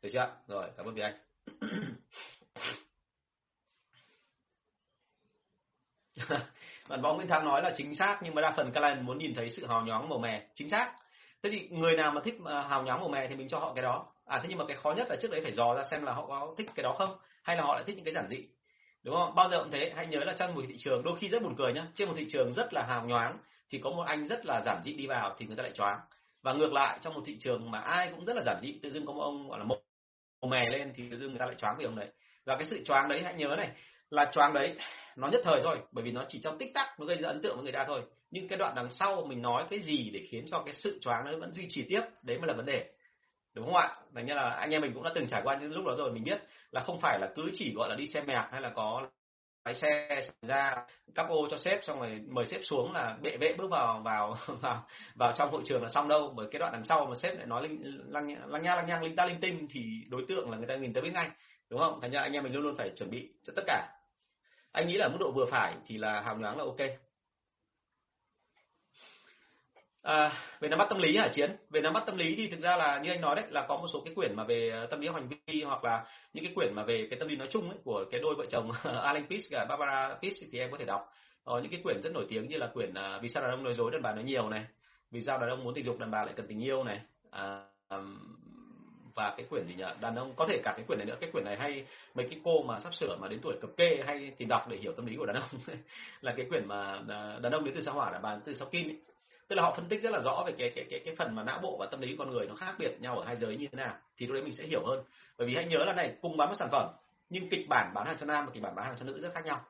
[0.06, 0.54] được chưa?
[0.54, 1.14] Rồi, cảm ơn vì anh.
[6.88, 9.34] Bạn võ nguyễn thắng nói là chính xác, nhưng mà đa phần các muốn nhìn
[9.34, 10.46] thấy sự hào nhoáng màu mè.
[10.54, 10.94] Chính xác.
[11.42, 13.74] Thế thì người nào mà thích à, hào nhoáng màu mè thì mình cho họ
[13.74, 14.06] cái đó.
[14.24, 16.12] À thế nhưng mà cái khó nhất là trước đấy phải dò ra xem là
[16.12, 18.38] họ có thích cái đó không, hay là họ lại thích những cái giản dị.
[19.02, 19.34] Đúng không?
[19.34, 19.92] Bao giờ cũng thế.
[19.96, 21.86] Hãy nhớ là trong một thị trường, đôi khi rất buồn cười nhá.
[21.94, 23.38] Trên một thị trường rất là hào nhoáng
[23.70, 26.00] thì có một anh rất là giản dị đi vào thì người ta lại choáng.
[26.42, 28.90] Và ngược lại, trong một thị trường mà ai cũng rất là giản dị, tự
[28.90, 29.64] dưng có một ông, gọi là
[30.46, 32.08] mè lên thì tự dưng người ta lại choáng vì ông đấy.
[32.44, 33.68] Và cái sự choáng đấy, hãy nhớ này,
[34.10, 34.76] là choáng đấy
[35.16, 37.42] nó nhất thời thôi, bởi vì nó chỉ trong tích tắc nó gây ra ấn
[37.42, 38.02] tượng với người ta thôi.
[38.30, 41.24] Nhưng cái đoạn đằng sau mình nói cái gì để khiến cho cái sự choáng
[41.24, 42.90] nó vẫn duy trì tiếp, đấy mới là vấn đề.
[43.54, 43.88] Đúng không ạ?
[44.14, 46.12] Thành như là anh em mình cũng đã từng trải qua những lúc đó rồi,
[46.12, 46.38] mình biết
[46.72, 49.08] là không phải là cứ chỉ gọi là đi xe mẹc hay là có
[49.66, 50.74] lái xe ra
[51.14, 54.36] cắp ô cho sếp, xong rồi mời sếp xuống là bệ vệ bước vào vào
[54.60, 56.32] vào vào trong hội trường là xong đâu.
[56.36, 59.02] Bởi cái đoạn đằng sau mà sếp lại nói linh, lăng lăng nha, lăng nhăng
[59.04, 61.30] linh ta, linh tinh thì đối tượng là người ta nhìn tới biết ngay,
[61.70, 62.00] đúng không?
[62.00, 63.88] Thành ra anh em mình luôn luôn phải chuẩn bị cho tất cả.
[64.72, 67.05] Anh nghĩ là mức độ vừa phải thì là hào nhoáng là ok.
[70.06, 71.56] À, về nắm bắt tâm lý hả chiến?
[71.70, 73.76] Về nắm bắt tâm lý thì thực ra là như anh nói đấy là có
[73.76, 76.52] một số cái quyển mà về ờ, tâm lý hành vi hoặc là những cái
[76.54, 79.26] quyển mà về cái tâm lý nói chung ấy, của cái đôi vợ chồng Alan
[79.30, 81.12] Pease và Barbara Pease thì em có thể đọc.
[81.44, 83.64] Ờ, những cái quyển rất nổi tiếng như là quyển uh, vì sao đàn ông
[83.64, 84.64] nói dối đàn bà nói nhiều này
[85.10, 87.00] vì sao đàn ông muốn tình dục đàn bà lại cần tình yêu này
[87.30, 87.62] à,
[89.14, 91.30] và cái quyển gì nhỉ đàn ông có thể cả cái quyển này nữa cái
[91.32, 91.84] quyển này hay
[92.14, 94.76] mấy cái cô mà sắp sửa mà đến tuổi cập kê hay tìm đọc để
[94.76, 95.60] hiểu tâm lý của đàn ông.
[96.20, 98.54] Là cái quyển mà ờ, đàn ông đến từ sao hỏa đàn bà đến từ
[98.54, 98.96] sao kim ấy
[99.48, 101.42] tức là họ phân tích rất là rõ về cái cái cái cái phần mà
[101.42, 103.66] não bộ và tâm lý con người nó khác biệt nhau ở hai giới như
[103.72, 105.04] thế nào, thì lúc đấy mình sẽ hiểu hơn.
[105.38, 106.88] Bởi vì hãy nhớ là này, cùng bán một sản phẩm,
[107.30, 109.34] nhưng kịch bản bán hàng cho nam và kịch bản bán hàng cho nữ rất
[109.34, 109.60] khác nhau.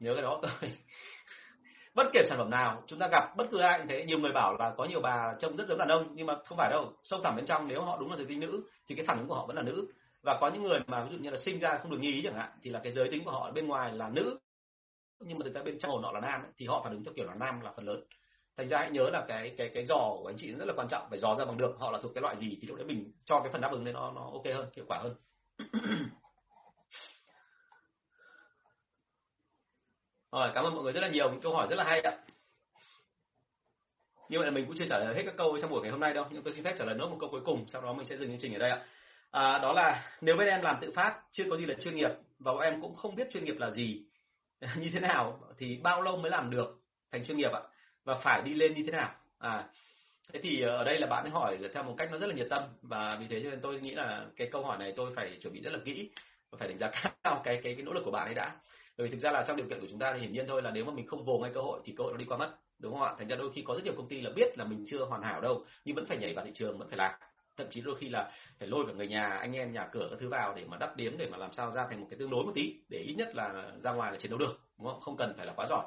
[0.00, 0.70] Nhớ cái đó tôi
[1.94, 4.04] bất kể sản phẩm nào, chúng ta gặp bất cứ ai cũng thế.
[4.04, 6.58] Nhiều người bảo là có nhiều bà trông rất giống đàn ông, nhưng mà không
[6.58, 6.92] phải đâu.
[7.02, 9.28] Sâu thẳm bên trong, nếu họ đúng là giới tính nữ, thì cái phản ứng
[9.28, 9.86] của họ vẫn là nữ.
[10.22, 12.22] Và có những người mà ví dụ như là sinh ra không được như ý
[12.24, 14.38] chẳng hạn, thì là cái giới tính của họ bên ngoài là nữ,
[15.20, 17.14] nhưng mà thực ra bên trong hồn họ là nam thì họ phản ứng theo
[17.16, 18.04] kiểu là nam là phần lớn
[18.56, 20.88] thành ra hãy nhớ là cái cái cái dò của anh chị rất là quan
[20.88, 21.76] trọng phải dò ra bằng được.
[21.78, 23.84] Họ là thuộc cái loại gì thì lúc đấy mình cho cái phần đáp ứng
[23.84, 25.14] nên nó nó ok hơn hiệu quả hơn.
[30.32, 32.18] Rồi cảm ơn mọi người rất là nhiều những câu hỏi rất là hay ạ.
[34.28, 36.00] Như vậy là mình cũng chưa trả lời hết các câu trong buổi ngày hôm
[36.00, 37.92] nay đâu nhưng tôi xin phép trả lời nốt một câu cuối cùng sau đó
[37.92, 38.84] mình sẽ dừng chương trình ở đây ạ.
[39.30, 42.10] À, đó là nếu bên em làm tự phát chưa có gì là chuyên nghiệp
[42.38, 44.04] và bọn em cũng không biết chuyên nghiệp là gì
[44.76, 46.78] như thế nào thì bao lâu mới làm được
[47.12, 47.60] thành chuyên nghiệp ạ?
[48.06, 49.10] Và phải đi lên như thế nào?
[49.38, 49.64] À
[50.32, 52.34] thế thì ờ, ở đây là bạn ấy hỏi theo một cách nó rất là
[52.34, 52.62] nhiệt tâm.
[52.82, 55.52] Và vì thế cho nên tôi nghĩ là cái câu hỏi này tôi phải chuẩn
[55.52, 56.10] bị rất là kỹ
[56.50, 56.90] và phải đánh giá
[57.24, 58.56] cao cái cái cái nỗ lực của bạn ấy đã.
[58.98, 60.62] Bởi vì thực ra là trong điều kiện của chúng ta thì hiển nhiên thôi
[60.62, 62.36] là nếu mà mình không vồ ngay cơ hội thì cơ hội nó đi qua
[62.36, 63.14] mất, đúng không ạ?
[63.18, 65.22] Thành ra đôi khi có rất nhiều công ty là biết là mình chưa hoàn
[65.22, 67.12] hảo đâu, nhưng vẫn phải nhảy vào thị trường, vẫn phải làm.
[67.56, 70.16] Thậm chí đôi khi là phải lôi cả người nhà, anh em, nhà cửa các
[70.20, 72.30] thứ vào để mà đắp điếm, để mà làm sao ra thành một cái tương
[72.30, 75.00] đối một tí, để ít nhất là ra ngoài là chiến đấu được, đúng không?
[75.00, 75.84] Không cần phải là quá giỏi.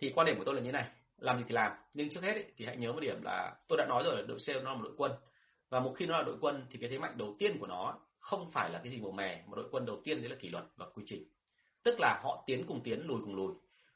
[0.00, 0.84] Thì quan điểm của tôi là như này
[1.18, 1.72] làm gì thì làm.
[1.94, 4.22] Nhưng trước hết ý, thì hãy nhớ một điểm là tôi đã nói rồi là
[4.28, 5.12] đội sale nó là một đội quân.
[5.70, 7.94] Và một khi nó là đội quân thì cái thế mạnh đầu tiên của nó
[8.18, 10.48] không phải là cái gì màu mè mà đội quân đầu tiên đấy là kỷ
[10.48, 11.24] luật và quy trình.
[11.82, 13.52] Tức là họ tiến cùng tiến lùi cùng lùi.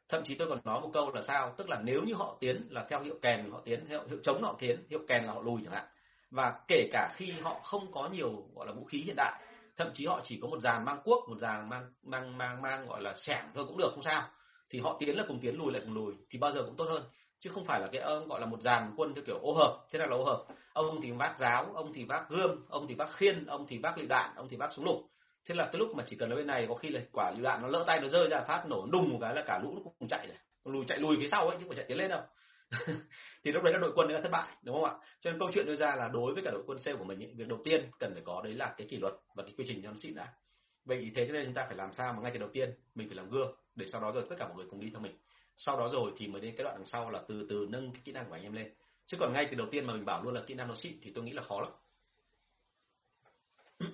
[0.09, 1.55] Thậm chí tôi còn nói một câu là sao?
[1.57, 4.43] Tức là nếu như họ tiến là theo hiệu kèn họ tiến theo hiệu chống
[4.43, 5.85] họ tiến hiệu kèn là họ lùi chẳng hạn.
[6.31, 9.43] Và kể cả khi họ không có nhiều gọi là vũ khí hiện đại
[9.77, 12.87] thậm chí họ chỉ có một dàn mang cuốc một dàn mang mang mang mang
[12.87, 14.23] gọi là sẻng thôi cũng được không sao
[14.73, 16.85] thì họ tiến là cùng tiến lùi lại cùng lùi thì bao giờ cũng tốt
[16.85, 17.03] hơn.
[17.41, 19.85] Chứ không phải là cái ông gọi là một dàn quân theo kiểu ô hợp
[19.91, 20.45] thế nào là ô hợp?
[20.73, 23.99] Ông thì vác giáo ông thì vác gươm ông thì vác khiên ông thì vác
[23.99, 24.97] lựu đạn ông thì vác súng lục.
[25.47, 27.43] Thế là cái lúc mà chỉ cần ở bên này có khi là quả lựu
[27.43, 29.73] đạn nó lỡ tay nó rơi ra phát nổ đùng một cái là cả lũ
[29.75, 30.37] nó cùng chạy rồi.
[30.75, 32.21] Lùi chạy lùi phía sau ấy chứ không chạy tiến lên đâu.
[33.45, 34.95] Thì lúc đấy là đội quân đã thất bại đúng không ạ?
[35.21, 37.23] Cho nên câu chuyện đưa ra là đối với cả đội quân sale của mình
[37.23, 39.65] ấy, việc đầu tiên cần phải có đấy là cái kỷ luật và cái quy
[39.69, 40.29] trình cho nó xịn đã.
[40.85, 42.75] Vậy thì thế cho nên chúng ta phải làm sao mà ngay từ đầu tiên
[42.95, 45.01] mình phải làm gương để sau đó rồi tất cả mọi người cùng đi theo
[45.01, 45.17] mình.
[45.57, 48.03] Sau đó rồi thì mới đến cái đoạn đằng sau là từ từ nâng cái
[48.05, 48.73] kỹ năng của anh em lên.
[49.07, 50.93] Chứ còn ngay từ đầu tiên mà mình bảo luôn là kỹ năng nó xịn
[51.03, 51.73] thì tôi nghĩ là khó lắm.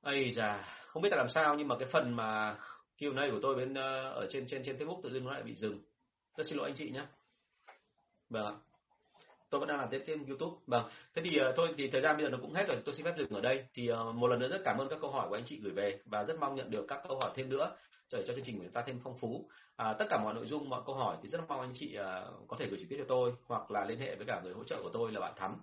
[0.00, 2.56] Ây già không biết là làm sao nhưng mà cái phần mà
[2.98, 5.54] Q&A của tôi bên ờ, ở trên trên trên Facebook tự dưng nó lại bị
[5.54, 5.82] dừng.
[6.36, 7.06] Rất xin lỗi anh chị nhé
[8.30, 8.58] vâng
[9.54, 10.56] tôi vẫn đang làm tiếp trên YouTube.
[10.66, 12.94] Vâng thế thì uh, thôi thì thời gian bây giờ nó cũng hết rồi tôi
[12.94, 13.64] xin phép dừng ở đây.
[13.74, 15.72] Thì uh, một lần nữa rất cảm ơn các câu hỏi của anh chị gửi
[15.72, 17.76] về và rất mong nhận được các câu hỏi thêm nữa
[18.12, 19.48] để cho chương trình của chúng ta thêm phong phú.
[19.76, 22.24] À, tất cả mọi nội dung mọi câu hỏi thì rất mong anh chị à,
[22.48, 24.64] có thể gửi trực tiếp cho tôi hoặc là liên hệ với cả người hỗ
[24.64, 25.56] trợ của tôi là bạn Thắm.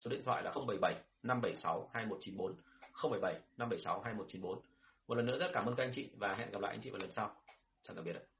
[0.00, 2.56] Số điện thoại là 077 576 2194
[3.02, 4.60] 077 576 2194
[5.08, 6.90] một lần nữa rất cảm ơn các anh chị và hẹn gặp lại anh chị
[6.90, 7.36] vào lần sau.
[7.82, 8.37] Chào tạm biệt ạ.